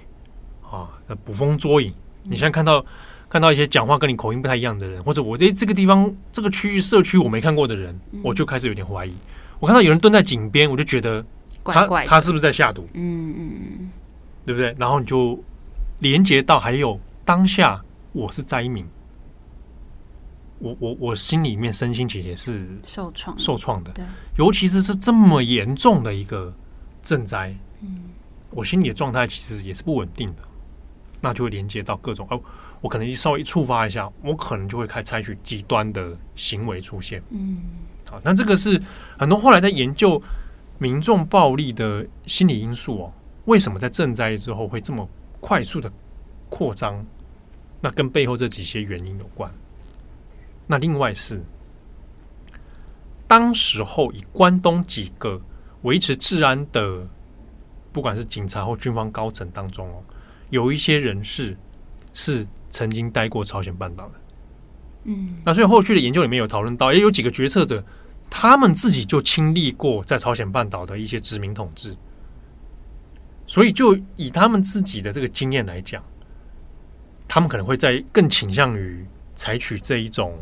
[0.69, 0.89] 啊，
[1.23, 1.93] 捕风捉影。
[2.23, 2.85] 你现在看到
[3.29, 9.13] 看到一些讲话跟你口音不太一样的人，或者我在这个地方这个区域社区我没看过的人，我就开始有点怀疑。
[9.59, 11.25] 我看到有人蹲在井边，我就觉得
[11.63, 12.87] 他他是不是在下毒？
[12.93, 13.89] 嗯嗯嗯，
[14.45, 14.75] 对不对？
[14.77, 15.41] 然后你就
[15.99, 18.85] 连接到还有当下我是灾民。
[20.59, 23.39] 我我我心里面身心其实也是受创。
[23.39, 24.05] 受创的，对，
[24.37, 26.53] 尤其是是这么严重的一个
[27.01, 28.05] 震灾，嗯，
[28.51, 30.43] 我心里的状态其实也是不稳定的，
[31.21, 32.41] 那就会连接到各种哦，
[32.81, 37.61] 我可能一稍微一触发一下，我可能就会开采取极端的行为出现，嗯，
[38.09, 38.81] 好，那这个是
[39.17, 40.21] 很多后来在研究
[40.77, 43.13] 民众暴力的心理因素哦，
[43.45, 45.07] 为什么在震灾之后会这么
[45.39, 45.91] 快速的
[46.49, 47.05] 扩张？
[47.81, 49.49] 那跟背后这几些原因有关。
[50.71, 51.41] 那另外是，
[53.27, 55.41] 当时候以关东几个
[55.81, 57.09] 维持治安的，
[57.91, 60.03] 不管是警察或军方高层当中哦，
[60.51, 61.57] 有一些人士
[62.13, 64.13] 是曾经待过朝鲜半岛的。
[65.05, 67.83] 嗯，那所以后续的研究里面有讨论到，也有几个决策者，
[68.29, 71.97] 他们自己就经历过在朝鲜半岛的一些殖民统治，
[73.47, 76.03] 所以就以他们自己的这个经验来讲，
[77.27, 79.03] 他们可能会在更倾向于
[79.35, 80.37] 采取这一种。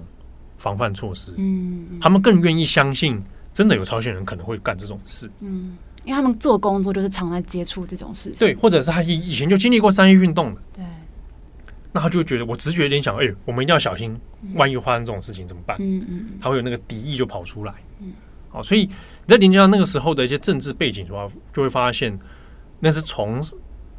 [0.57, 3.21] 防范措施，嗯，他们更愿意相信，
[3.53, 10.85] 真的有朝鲜人可能会干这种事，嗯，因为他们做工作就是常在接触这种事情，对，或者是他以以前就经历过三一运动的，对，
[11.91, 14.19] 那他就觉得我直觉联想，哎、欸，我们一定要小心，
[14.55, 15.77] 万一发生这种事情怎么办？
[15.79, 18.13] 嗯嗯，他会有那个敌意就跑出来，嗯，
[18.49, 18.91] 好，所以你
[19.27, 22.17] 在连接到那个时候的一些政治背景的话，就会发现
[22.79, 23.41] 那是从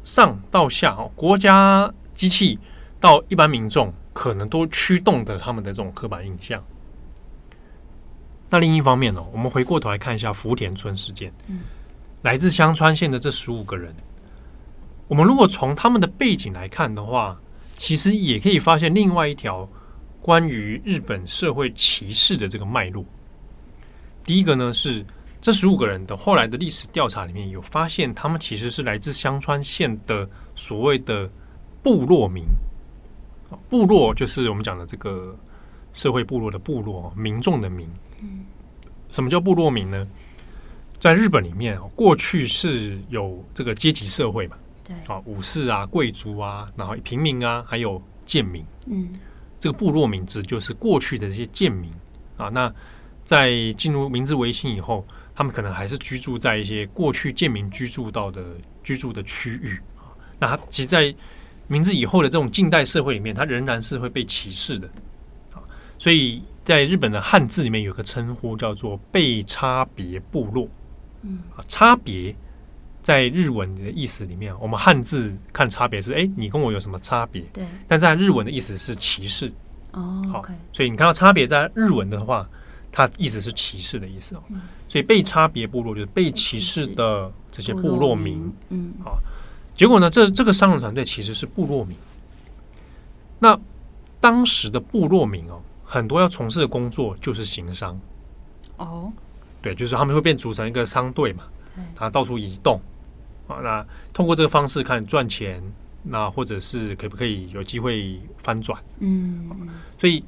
[0.03, 2.57] 上到下，哦，国家机器
[2.99, 6.61] 到一般民众，可能都驱动的他们的这种刻板印象。
[8.49, 11.61] 那另一方面呢，我们回过头来看一下福田村事件，嗯，
[12.21, 13.95] 来自香川县的这十五个人，
[15.07, 17.39] 我们如果从他们的背景来看的话，
[17.77, 19.65] 其实也可以发现另外一条
[20.21, 23.05] 关于日本社会歧视的这个脉络。
[24.25, 25.05] 第一个呢是
[25.39, 31.31] 这十五个人的后来的历史调查里面有发现，他们其实是来自香川县的所谓的
[31.81, 32.43] 部落民，
[33.69, 35.35] 部落就是我们讲的这个
[35.93, 37.89] 社会部落的部落，民众的民。
[38.21, 38.45] 嗯，
[39.09, 40.07] 什么叫部落民呢？
[40.99, 48.65] 在日本里面，过去是有这个阶级社会嘛，对啊，武士啊、贵族啊，然后平民啊，还有贱民。
[48.85, 49.09] 嗯，
[49.59, 51.89] 这个部落民指就是过去的这些贱民
[52.35, 52.49] 啊。
[52.49, 52.69] 那
[53.23, 58.43] 在进入明治维新以后，他们可能还是居住在一些过去贱民居住到的
[58.83, 60.11] 居住的区域啊。
[60.37, 61.15] 那他其实，在
[61.69, 64.89] 明治以后的这种近代社会里面，他仍然是会被歧视的
[65.53, 65.63] 啊。
[65.97, 66.43] 所以。
[66.65, 70.67] 在日本的汉字里面有个称呼叫做“被差别部落”。
[71.23, 72.35] 嗯，差别
[73.01, 77.41] 在日文的意思里面，我们汉字看差别是哎，你跟我有什么差别？
[77.51, 77.65] 对。
[77.87, 79.51] 但在日文的意思是歧视。
[79.93, 82.47] 哦，好，所以你看到差别在日文的话，
[82.91, 84.43] 它意思是歧视的意思哦。
[84.87, 88.47] 所以被差别部落就是被歧视的这些部落民。
[88.69, 89.19] 嗯，好。
[89.79, 91.95] 结果呢，这这个商人团队其实是部落民。
[93.39, 93.57] 那
[94.19, 95.61] 当时的部落民哦。
[95.85, 97.99] 很多要从事的工作就是行商，
[98.77, 99.11] 哦，
[99.59, 101.45] 对，就是他们会变组成一个商队嘛，
[101.95, 102.79] 他到处移动
[103.47, 105.59] 啊，那通过这个方式看赚钱，
[106.03, 108.79] 那或者是可不可以有机会翻转？
[108.99, 109.49] 嗯，
[109.97, 110.23] 所以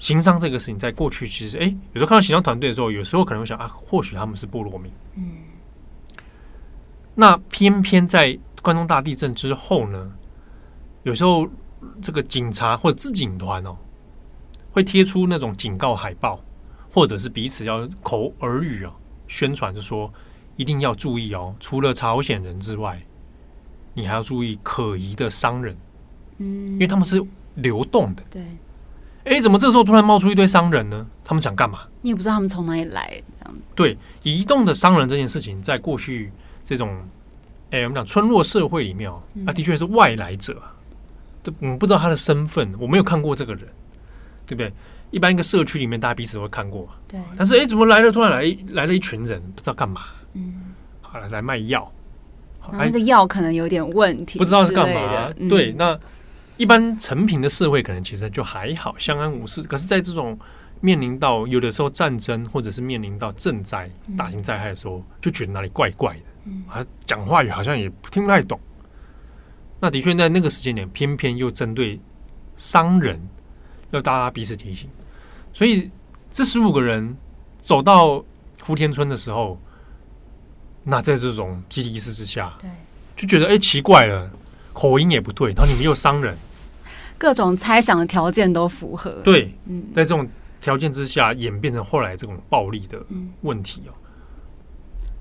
[0.00, 5.30] 行商这个事情在过去其实，哎，有时候看到行商团队的时候，有时候可能会想啊，或许他们是部落民，嗯，
[7.14, 10.10] 那偏偏在关东大地震之后呢，
[11.02, 11.46] 有时候
[12.00, 13.76] 这个警察或者自警团哦。
[14.74, 16.40] 会贴出那种警告海报，
[16.90, 18.92] 或者是彼此要口耳语啊，
[19.28, 20.10] 宣传就说
[20.56, 21.54] 一定要注意哦。
[21.60, 22.98] 除了朝鲜人之外，
[23.92, 25.76] 你还要注意可疑的商人，
[26.38, 27.22] 嗯，因为他们是
[27.56, 28.22] 流动的。
[28.30, 28.42] 对，
[29.24, 31.06] 哎，怎么这时候突然冒出一堆商人呢？
[31.22, 31.80] 他们想干嘛？
[32.00, 33.54] 你也不知道他们从哪里来，这样。
[33.74, 36.32] 对，移动的商人这件事情，在过去
[36.64, 36.96] 这种，
[37.72, 40.56] 哎，我们讲村落社会里面哦，他、嗯啊、的确是外来者，
[41.42, 43.66] 对，我们不知道他的身份，我没有看过这个人。
[44.44, 44.70] 对不对？
[45.12, 46.86] 一般一个社区里面，大家彼此都会看过。
[47.06, 47.18] 对。
[47.38, 48.10] 但是，哎，怎么来了？
[48.10, 50.02] 突然来来了一群人，不知道干嘛。
[50.34, 50.74] 嗯。
[51.00, 51.90] 好了，来卖药。
[52.72, 55.32] 那个药可能有点问题，不知道是干嘛。
[55.38, 55.98] 嗯、对，那
[56.56, 59.62] 一般成平的社会可能其实就还好，相安无事。
[59.62, 60.38] 可是，在这种
[60.80, 66.22] 面临到有的时候战争，或者是面临到赈灾、大型灾害的时候，就觉得哪里怪怪的。
[67.06, 68.58] 讲话也好像也听不太懂。
[69.80, 72.00] 那的确，在那个时间点，偏偏又针对
[72.56, 73.20] 商人。
[73.90, 74.88] 要大家彼此提醒，
[75.52, 75.90] 所以
[76.30, 77.14] 这十五个人
[77.58, 78.24] 走到
[78.56, 79.60] 福田村的时候，
[80.82, 82.70] 那在这种集体意识之下，对，
[83.14, 84.30] 就觉得哎、欸、奇怪了，
[84.72, 86.34] 口音也不对，然后你们又商人，
[87.18, 90.26] 各种猜想的条件都符合，对，嗯，在这种
[90.58, 92.98] 条件之下演变成后来这种暴力的
[93.42, 93.92] 问题哦。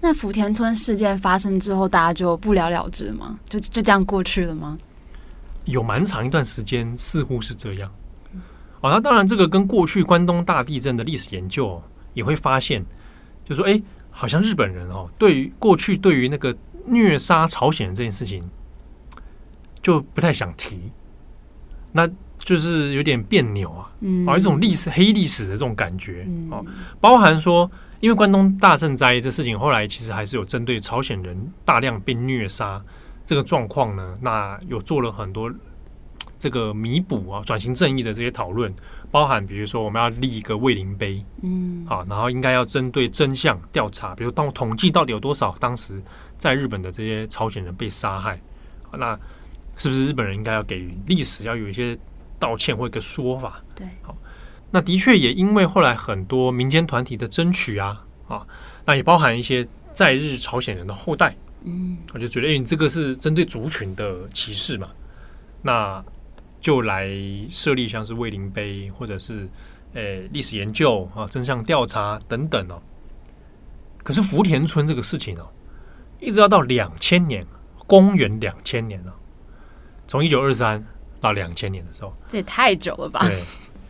[0.02, 3.40] 那福田村事件发生之后，大家就不了了之吗？
[3.48, 4.78] 就就这样过去了吗？
[5.66, 7.90] 有蛮长一段时间，似乎是这样。
[8.82, 11.84] 哦，那当然，这个跟过去关东大地震的历史研究、哦、
[12.16, 12.84] 也会发现，
[13.46, 16.56] 就说，哎，好像日本人哦，对于过去对于那个
[16.88, 18.44] 虐杀朝鲜人这件事情，
[19.84, 20.90] 就不太想提，
[21.92, 22.10] 那
[22.40, 27.70] 就是有点别扭啊，嗯，啊，一种历史黑历史的这种感觉，哦、嗯，包含说，
[28.02, 32.84] 因为关东大震灾这事情，后来其实还是有针对朝鲜人大量被虐杀
[33.26, 35.50] 这个状况呢，那有做了很多。
[36.38, 38.74] 这个弥补啊，转型正义的这些讨论，
[39.12, 46.02] 包含比如说我们要立一个慰灵碑，嗯，好，然后应该要针对真相调查，比如当统计到底有多少当时
[46.40, 48.42] 在日本的这些朝鲜人被杀害，
[48.92, 49.16] 那
[49.76, 51.96] 是不是日本人应该要给予历史要有一些
[52.40, 53.62] 道歉或一个说法？
[53.76, 54.18] 对，好，
[54.72, 58.48] 那的确也因为后来很多民间团体的争取啊，啊，
[58.86, 64.90] 那也包含一些在日朝鲜人的后代，嗯，我就觉得，哎，你这个是针对族群的歧视嘛，
[65.62, 66.04] 那。
[66.62, 67.10] 就来
[67.50, 69.50] 设立像是慰灵碑，或者是
[69.96, 72.80] 诶历史研究啊、真相调查等等哦。
[74.04, 75.50] 可是福田村这个事情哦，
[76.20, 77.44] 一直要到两千年，
[77.88, 79.12] 公元两千年了，
[80.08, 80.86] 从一九二三
[81.20, 83.22] 到两千年的时候，这也太久了吧？
[83.24, 83.42] 对，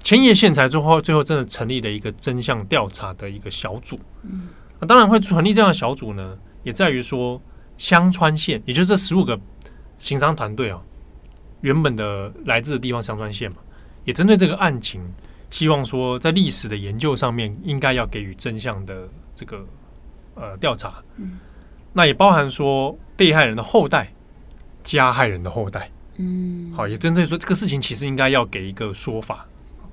[0.04, 4.00] 千叶县才最后最后真的成立了一个真相调查的一个小组。
[4.24, 4.50] 嗯，
[4.80, 7.42] 那当然会成立这样的小组呢，也在于说
[7.78, 9.40] 香川县，也就是这十五个
[9.98, 10.82] 行商团队啊，
[11.62, 13.58] 原本的来自的地方香川县嘛，
[14.06, 15.02] 也针对这个案情，
[15.50, 19.66] 希望说在历史的研究上面应该要给予真相的这个
[20.36, 20.96] 呃调查。
[21.18, 21.40] 嗯。
[21.94, 24.14] 那也包含说被害人的后代、
[24.82, 29.46] 加害人的后代，嗯，好，也针对说这个事情其实应该要给一个说法，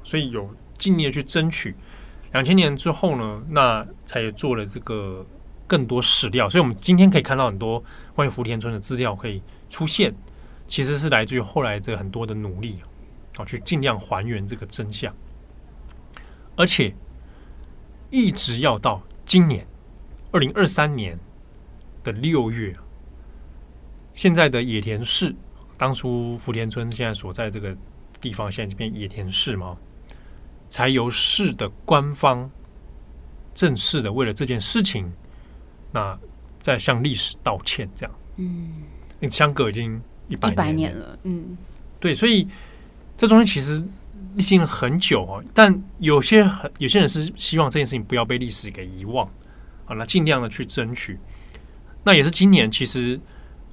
[0.08, 0.48] 所以有
[0.78, 1.74] 尽力的去争取。
[2.32, 5.26] 两千年之后呢，那才做了这个
[5.66, 7.82] 更多史料，所以我们今天可以看到很多
[8.14, 10.14] 关于福田村的资料可以出现，
[10.66, 12.78] 其实是来自于后来的很多的努力，
[13.36, 15.14] 好，去尽量还原这个真相，
[16.56, 16.94] 而且
[18.10, 19.66] 一直要到今年
[20.32, 21.18] 二零二三年。
[22.04, 22.74] 的六月，
[24.14, 25.34] 现在的野田市，
[25.76, 27.76] 当初福田村现在所在这个
[28.20, 29.76] 地方，现在这边野田市嘛，
[30.68, 32.50] 才由市的官方
[33.54, 35.10] 正式的为了这件事情，
[35.92, 36.18] 那
[36.58, 41.56] 在向历史道歉，这样，嗯，相隔已经一百年，年了，嗯，
[41.98, 42.46] 对，所以
[43.16, 43.82] 这中间其实
[44.34, 49.28] 历经了很久哦，但有些很有些人是希望这件事情不要被历史给遗忘，
[49.84, 51.18] 好，那尽量的去争取。
[52.04, 53.20] 那也是今年，其实，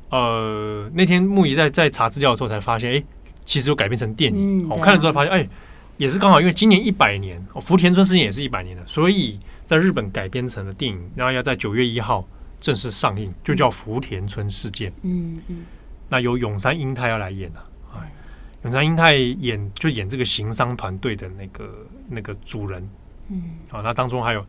[0.09, 3.03] 呃，那天木仪在在查资料的时候才发现，哎，
[3.45, 4.67] 其实有改编成电影。
[4.67, 5.47] 我、嗯哦、看了之后发现，哎，
[5.97, 12.27] 也是刚好因为今年一百年，哦，福田村事件也是一百年的，所以在日本改编成了电影，然后要在九月一号
[12.59, 14.91] 正式上映，就叫福田村事件。
[15.03, 15.65] 嗯嗯。
[16.09, 17.59] 那由永山英太要来演了，
[17.93, 18.11] 啊，哎，
[18.63, 22.89] 永山英太演就演这个行商团队的那个那个主人。
[23.29, 23.57] 嗯。
[23.69, 24.45] 好，那当中还有，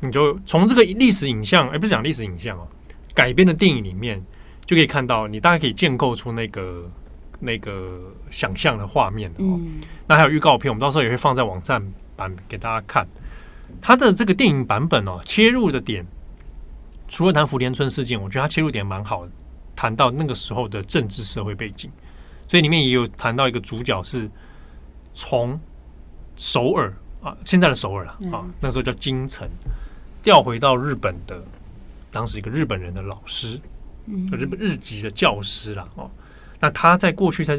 [0.00, 2.66] 你就从这个历史影像，哎，不是讲历史影像哦。
[3.14, 4.20] 改编的电影里面
[4.66, 6.90] 就可以看到，你大概可以建构出那个
[7.40, 9.58] 那个想象的画面的哦。
[9.60, 11.82] 嗯、那还有预告片，我们到时候也会放在网站
[12.16, 13.06] 版给大家看。
[13.80, 16.06] 它的这个电影版本哦，切入的点
[17.08, 19.32] 除了谈福田村事件，我觉得它切入点蛮好的，
[19.74, 21.90] 谈到那个时候的政治社会背景，
[22.48, 24.30] 所以里面也有谈到一个主角是
[25.12, 25.58] 从
[26.36, 29.48] 首尔啊，现在的首尔了啊，嗯、那时候叫京城，
[30.22, 31.42] 调回到日本的。
[32.12, 33.60] 当时一个日本人的老师，
[34.30, 35.88] 日本日籍的教师啦。
[35.96, 36.08] 哦，
[36.64, 37.58] 那他在过去在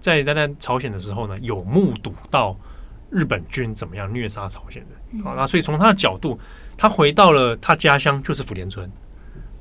[0.00, 2.56] 在在在朝鲜的时候呢，有目睹到
[3.08, 6.36] 日本军怎么样虐杀朝鲜人，啊，那所以从他的角度，
[6.76, 8.90] 他回到了他家乡就是福田村，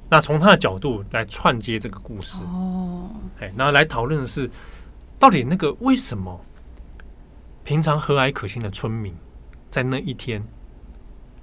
[0.10, 2.40] 那从他的角度来串接这个故事。
[2.46, 4.50] 哦，哎，那来讨论的是
[5.20, 6.44] 到底那个为什么
[7.64, 9.14] 平常和蔼可亲的村民
[9.70, 10.44] 在那一天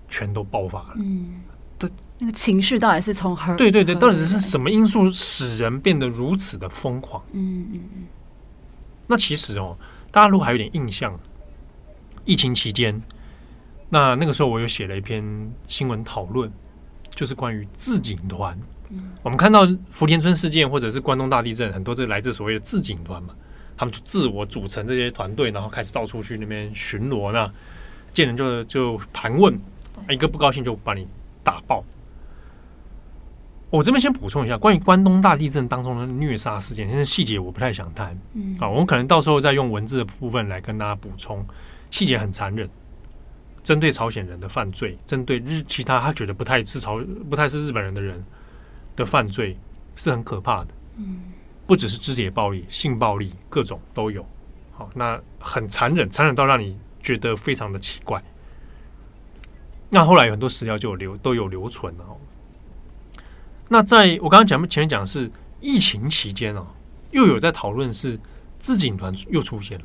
[0.09, 1.41] 全都爆发了，嗯。
[2.21, 3.55] 那个情绪到底是从何？
[3.57, 7.23] 对对对，到底是什么因素使人变得如此的疯狂？
[7.33, 8.07] 嗯嗯嗯。
[9.07, 9.77] 那其实哦，
[10.11, 11.19] 大家如果还有点印象，
[12.25, 13.01] 疫情期间，
[13.89, 15.25] 那那个时候我有写了一篇
[15.69, 16.51] 新闻讨论，
[17.11, 18.59] 就是关于自警团。
[18.89, 19.13] 嗯。
[19.23, 23.33] 我们看到福田村事件或者是关东大地震，很多这来自所谓的自警团嘛，
[23.77, 27.49] 他们就自我组成这些团队，然后开始到处去那边巡逻，呢
[28.13, 29.57] 见人就就盘问，
[30.11, 31.07] 一个不高兴就把你。
[33.71, 38.19] 我这边先补充一下，关于关东大地震当中的虐杀事件，现在细节我不太想谈。
[38.33, 41.47] 嗯，啊，我们可能到时候再用文字的部分来跟大家补充，
[41.91, 42.69] 细节很残忍，
[43.63, 46.99] 针对朝鲜人的犯罪，针对日其他他觉得不太是朝
[47.29, 48.25] 不太是日本人的人
[48.97, 49.55] 的犯罪
[49.97, 50.69] 是很可怕的。
[50.97, 51.21] 嗯，
[51.67, 54.25] 不只是肢解暴力、性暴力，各种都有。
[54.73, 58.23] 好，那很残忍，残忍到让你觉得非常的奇怪。
[59.91, 62.05] 那后来有很多史料就有留都有留存了。
[63.69, 66.67] 那在我刚刚讲前面讲的是疫情期间哦，
[67.11, 68.19] 又有在讨论是
[68.59, 69.85] 自警团又出现了，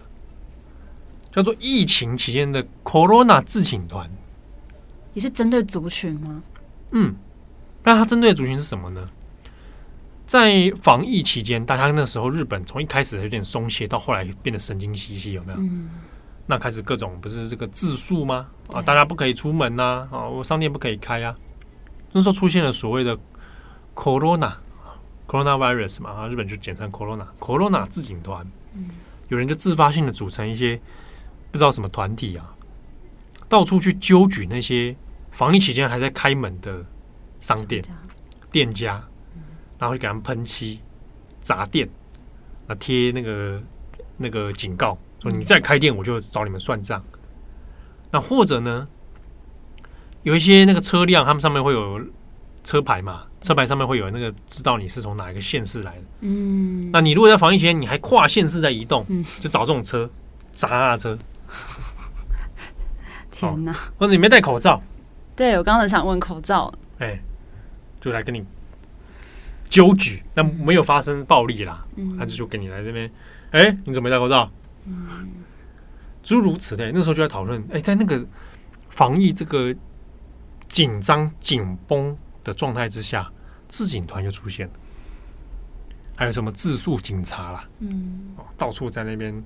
[1.34, 4.10] 叫做疫情期间的 Corona 自警团，
[5.14, 6.42] 也是针对族群吗？
[6.92, 7.14] 嗯，
[7.84, 9.10] 那它针对的族群是什么呢？
[10.26, 15.60] 在防疫期间，大家那时候日本从一开始有点松懈，到后来变得神经兮兮，有没有？
[15.60, 15.90] 嗯，
[16.48, 18.48] 那开始各种不是这个自述吗？
[18.72, 21.36] 啊，大家不可以出门呐，啊，我商店不可以开啊，
[22.14, 23.20] 那时候出现了所谓的。
[23.96, 28.90] Corona，Coronavirus 嘛，啊，日本就简称 Corona，Corona 自警团，嗯，
[29.28, 30.80] 有人就自发性的组成一些
[31.52, 32.56] 不知道什么团体啊，
[33.48, 34.96] 到处去揪举那些
[35.32, 36.84] 防疫期间还在开门的
[37.40, 37.84] 商店、
[38.52, 39.04] 店家，
[39.78, 40.80] 然后就给他们喷漆、
[41.42, 41.88] 砸店，
[42.68, 43.62] 啊，贴那个
[44.18, 47.04] 那个警告，说你再开店我就找你们算账。
[48.10, 48.88] 那或者呢，
[50.24, 52.02] 有一些那个车辆，他们上面会有。
[52.64, 56.02] 车牌嘛，车牌上面会有那个知道你是从哪一个县市来的。
[56.22, 59.24] 嗯，那你如果在防疫期间你还跨县市在移动，嗯。
[59.42, 60.10] 就找这种车
[60.54, 61.18] 砸啊车，
[63.32, 63.74] 天哪！
[63.98, 64.82] 或者你没戴口罩，
[65.36, 67.20] 对我刚才想问口罩，哎，
[68.00, 68.46] 就来跟你
[69.68, 72.18] 纠举，那没有发生暴力啦，嗯。
[72.18, 73.12] 他就就跟你来这边，
[73.52, 74.50] 哎，你怎么没戴口罩？
[74.86, 75.30] 嗯。
[76.24, 78.26] 诸如此类，那时候就在讨论，哎，在那个
[78.90, 79.76] 防疫这个
[80.70, 83.32] 紧张紧绷的状态之下，
[83.68, 84.74] 自警团就出现了，
[86.16, 89.44] 还有什么自诉警察啦，嗯，哦，到处在那边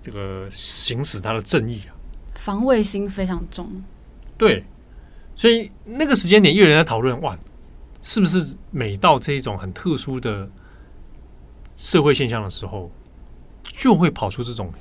[0.00, 1.94] 这个行使他的正义啊，
[2.34, 3.70] 防卫心非常重，
[4.36, 4.64] 对，
[5.34, 7.36] 所以那个时间点，又有人在讨论，哇，
[8.02, 10.48] 是不是每到这一种很特殊的
[11.74, 12.90] 社会现象的时候，
[13.64, 14.72] 就会跑出这种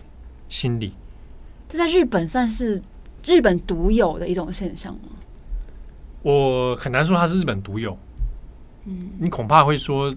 [0.47, 0.93] 心理？
[1.67, 2.81] 这在日本算是
[3.25, 5.09] 日本独有的一种现象吗？
[6.25, 7.95] 我很难说它是日本独有，
[8.85, 10.11] 嗯，你恐怕会说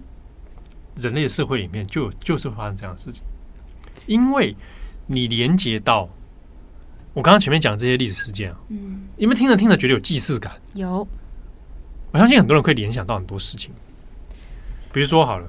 [0.95, 3.21] 人类社会里面就就是会发生这样的事情，
[4.07, 4.55] 因为
[5.05, 6.09] 你连接到
[7.13, 11.07] 我刚刚前面讲的这些历史事件啊，嗯，你们听着听着觉得有既视感，有，
[12.11, 13.71] 我相信很多人可以联想到很多事情，
[14.91, 15.47] 比如说好了，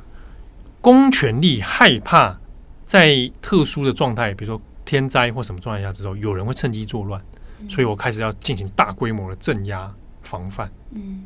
[0.82, 2.38] 公权力害怕
[2.84, 7.18] 在特殊的状态，比如说天灾或什么状态下之后，有人会趁机作乱，
[7.66, 9.90] 所以我开始要进行大规模的镇压
[10.30, 10.70] 防范。
[10.92, 11.24] 嗯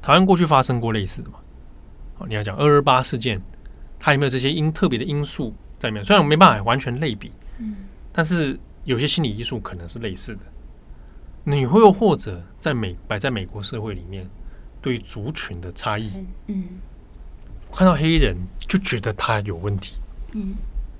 [0.00, 1.38] 台湾过去发生过类似的嘛？
[2.16, 3.40] 好，你要讲二二八事件，
[3.98, 6.04] 它有没有这些因特别的因素在里面？
[6.04, 7.76] 虽然我没办法完全类比，嗯
[8.12, 10.40] 但是有些心理因素可能是类似的。
[11.44, 14.28] 你会又或者在美摆在美国社会里面，
[14.80, 16.12] 对于族群的差异，
[16.46, 16.64] 嗯
[17.72, 19.96] 看到黑人就觉得他有问题，
[20.32, 20.54] 嗯。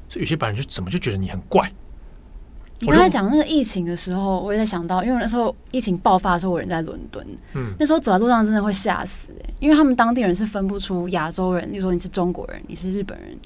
[0.09, 1.70] 所以有些白人就怎么就觉得你很怪。
[2.80, 13.36] 你刚才讲那个疫情的时候，我也在想到，因为那时候疫情爆发的时候，我人在伦敦，嗯，那时候走在路上真的会吓死、欸，因为他们当地人是分不出亚洲人，例如说你是中国人，你是日本人，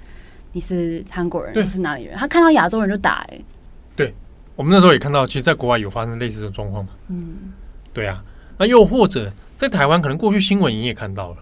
[0.53, 1.65] 你是韩国人，对。
[1.65, 3.45] 你是哪里人，他看到亚洲人就打、欸，
[3.97, 4.13] 哎，
[4.55, 6.91] 我们那时候也看到，其实，在国外有发生类似的状况嘛。
[7.09, 7.53] 嗯。
[7.95, 8.23] 对啊，
[8.59, 11.37] 那又或者在台湾，可能过去新闻你也看到了，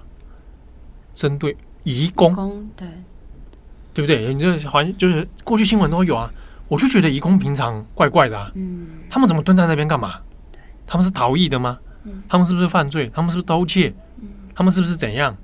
[1.13, 2.87] 针对移工，公对，
[3.93, 4.33] 对不对？
[4.33, 6.33] 你这好像就是过去新闻都有啊。
[6.71, 10.15] 我就觉得移工平常怪怪的啊，嗯他们怎么蹲在那边干嘛？
[10.87, 12.23] 他们是逃逸的吗嗯？
[12.29, 13.11] 他们是不是犯罪？
[13.13, 13.93] 他们是不是偷窃？
[14.55, 15.37] 他们是不是怎样？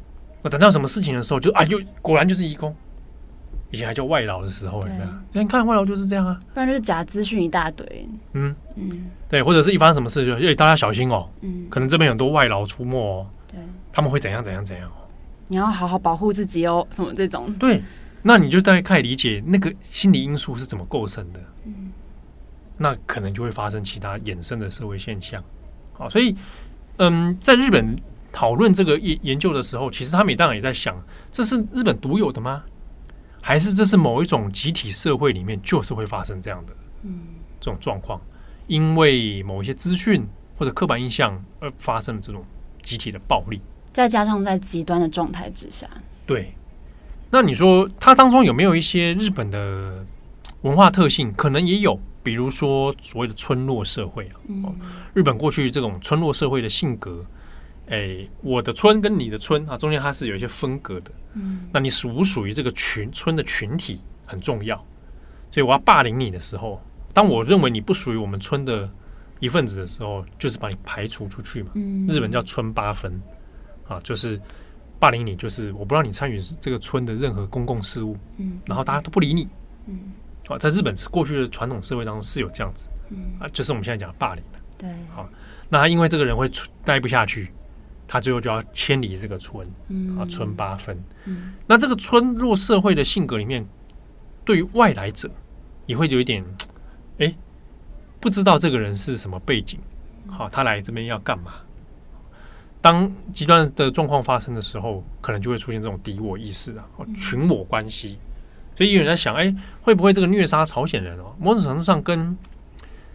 [0.43, 2.74] 那等到什么事情的时候就，就啊，又果然就是移工。
[3.72, 5.43] 以前还叫外劳的时候，有没有？
[5.43, 13.59] 你看外劳就是这样啊，不然就是假资讯一大堆，嗯嗯对，或者是一发生什么事就，哎，大家小心哦，嗯，可能这边有很多外劳出没哦，对，
[13.93, 15.03] 他们会怎样怎样怎样哦。
[15.49, 17.83] 你要好好保护自己哦，什么这种，对，
[18.23, 21.93] 那你就大概开始理解那个心理因素是怎么构成的，嗯
[22.79, 25.43] 那可能就会发生其他衍生的社会现象。
[25.95, 26.37] 好，所以
[26.99, 27.97] 嗯，在日本
[28.31, 30.95] 讨论这个研研究的时候，其实他们当然也在想，
[31.33, 32.62] 这是日本独有的吗？
[33.41, 37.21] 还是这是某一种集体社会里面就是会发生这样的嗯
[37.61, 38.21] 这种状况？
[38.67, 40.27] 因为某一些资讯
[40.59, 42.45] 或者刻板印象而发生这种
[42.83, 43.61] 集体的暴力。
[43.93, 45.89] 再加上在极端的状态之下，
[46.27, 46.53] 对，
[47.31, 50.05] 那你说它当中有没有一些日本的
[50.62, 51.33] 文化特性？
[51.33, 54.37] 可能也有，比如说所谓的村落社会啊。
[54.49, 54.64] 嗯
[55.14, 57.24] 日本过去这种村落社会的性格，
[57.89, 61.11] 哎，我的村跟你的村啊，中间它是有一些分隔的。
[61.35, 64.77] 嗯那你属不属于这个群村的群体很重要，
[65.51, 66.81] 所以我要霸凌你的时候，
[67.12, 68.91] 当我认为你不属于我们村的
[69.41, 71.70] 一份子的时候，就是把你排除出去嘛。
[71.74, 73.20] 嗯，日本叫村八分
[73.89, 74.41] 啊，就是
[74.99, 79.49] 霸凌你，就是我不让你参与这个村的任何公共事务，嗯，然后大家都不理你。
[79.86, 80.12] 嗯。
[80.49, 80.57] 啊。
[80.59, 82.88] 在日本是过去的传统社会当中是有这样子。
[83.11, 83.18] 嗯。
[83.38, 84.42] 啊，就是我们现在讲的霸凌。
[84.78, 85.28] 对，好
[85.68, 86.51] 那他因为这个人会
[86.84, 87.51] 待不下去，
[88.09, 90.18] 他最后就要迁离这个村嗯。
[90.18, 90.97] 啊，村八分。
[91.24, 91.53] 嗯。
[91.66, 93.66] 那这个村落社会的性格里面，
[94.44, 95.30] 对于外来者
[95.84, 96.44] 也会有一点，
[97.18, 97.34] 哎，
[98.18, 99.78] 不知道这个人是什么背景，
[100.28, 101.53] 好，他来这边要干嘛？
[102.87, 108.16] 当极端的状况发生的时候，可能就会出现这种敌我意识啊，群我关系。
[108.76, 112.39] 所以有人在想，哎，会不会这个虐杀朝鲜人哦，某种程度上跟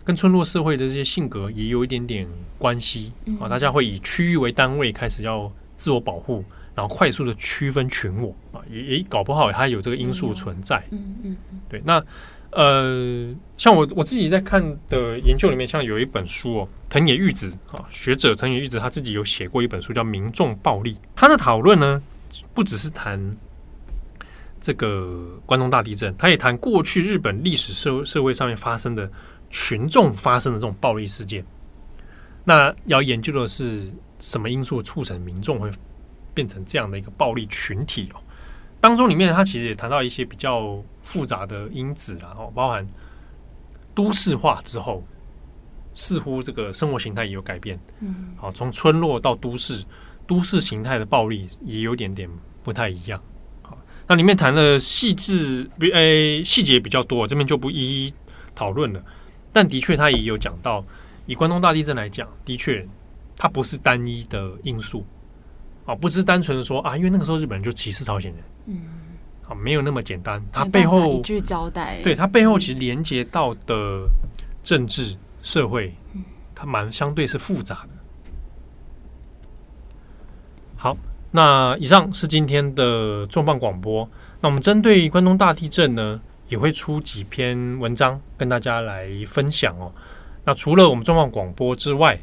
[0.03, 3.47] 跟村落社会的这些性格也有一点点关系啊？
[3.47, 6.43] 大家会以区域为单位，开始要自我保护。
[6.73, 10.81] 然后快速的区分群我啊，也也搞不好它有这个因素存在。
[10.91, 11.37] 嗯嗯
[11.69, 12.01] 对，那
[12.51, 22.01] 呃，像我我自己在看的研究里面，像有一本书哦，藤野玉子啊，学者藤野玉子他自己有写过一本书叫《民众暴力》，他的讨论呢，
[22.53, 23.37] 不只是谈
[24.59, 29.09] 这个关东大地震，他也谈过去日本历史社社会上面发生的
[29.49, 31.45] 群众发生的这种暴力事件。
[32.43, 33.89] 那要研究的是
[34.19, 35.71] 什么因素促成民众会
[36.33, 38.19] 变成这样的一个暴力群体哦？
[38.81, 42.87] 当中里面他其实也谈到一些比较复杂的因子啊，哦，包含
[43.93, 45.03] 都市化之后，
[45.93, 49.83] 似乎这个生活形态也有改变，嗯，好，从村落到都市，
[50.25, 52.29] 都市形态的暴力也有点点
[52.63, 53.21] 不太一样。
[53.61, 53.77] 好，
[54.07, 58.13] 那里面谈的细致比诶细节比较多，这边就不一一
[58.55, 59.03] 讨论了。
[59.51, 60.81] 但的确，他也有讲到，
[61.25, 62.87] 以关东大地震来讲，的确
[63.35, 65.05] 它不是单一的因素，
[65.85, 69.00] 啊，不是单纯的说啊，因为那个时候日本人就歧视朝鲜人，嗯，
[69.51, 74.07] 啊，没有那么简单，它背后一句交代，对它背后其实连接到的
[74.63, 75.93] 政治社会，
[76.55, 77.89] 它蛮相对是复杂的。
[80.77, 80.97] 好，
[81.31, 89.91] 那以上是今天的重磅广播，那我们针对关东大地震呢，也会出几篇文章跟大家来分享哦。
[90.45, 92.17] 那除了我们重磅广播之外，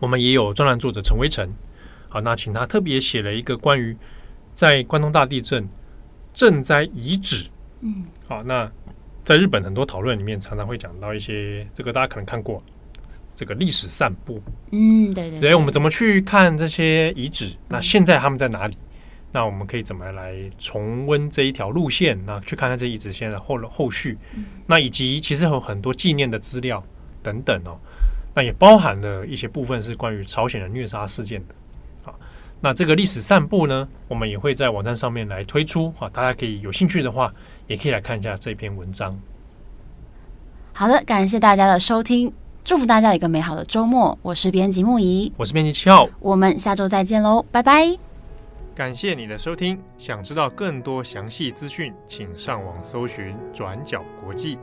[0.00, 1.48] 我们也有专栏作者陈威成。
[2.08, 3.96] 好，那请他特别写了一个关于
[4.54, 5.68] 在关东大地震
[6.38, 7.48] 震灾遗址。
[7.80, 8.70] 嗯，好，那
[9.24, 12.62] 在日本很多讨论里面，常常会讲到一些这个大家可能看过
[13.34, 14.40] 这个历史散步。
[14.70, 15.40] 嗯，对对，对。
[15.40, 17.56] 对，我们怎么去看这些遗址？
[17.66, 18.78] 那现在他们在哪里？
[19.32, 22.16] 那我们可以怎么来重温这一条路线？
[22.24, 26.80] 那去看看这遗址现在后后续，嗯、那以及其实有很多纪念的资料
[27.20, 27.76] 等等哦。
[28.32, 31.54] 那也包含了一些部分是关于朝鲜人虐杀事件的。
[32.60, 35.92] 好，那这个历史散步呢，我们也会在网站上面来推出。
[35.96, 37.32] 好，大家可以有兴趣的话，
[37.66, 39.18] 也可以来看一下这篇文章。
[40.72, 42.32] 好的，感谢大家的收听，
[42.64, 44.18] 祝福大家有一个美好的周末。
[44.22, 47.96] 我是编辑木仪，我是编辑七号，我们下周再见喽，拜拜。
[48.74, 54.56] 感谢你的收听，想知道更多详细资讯，请上网搜寻“转角国际”。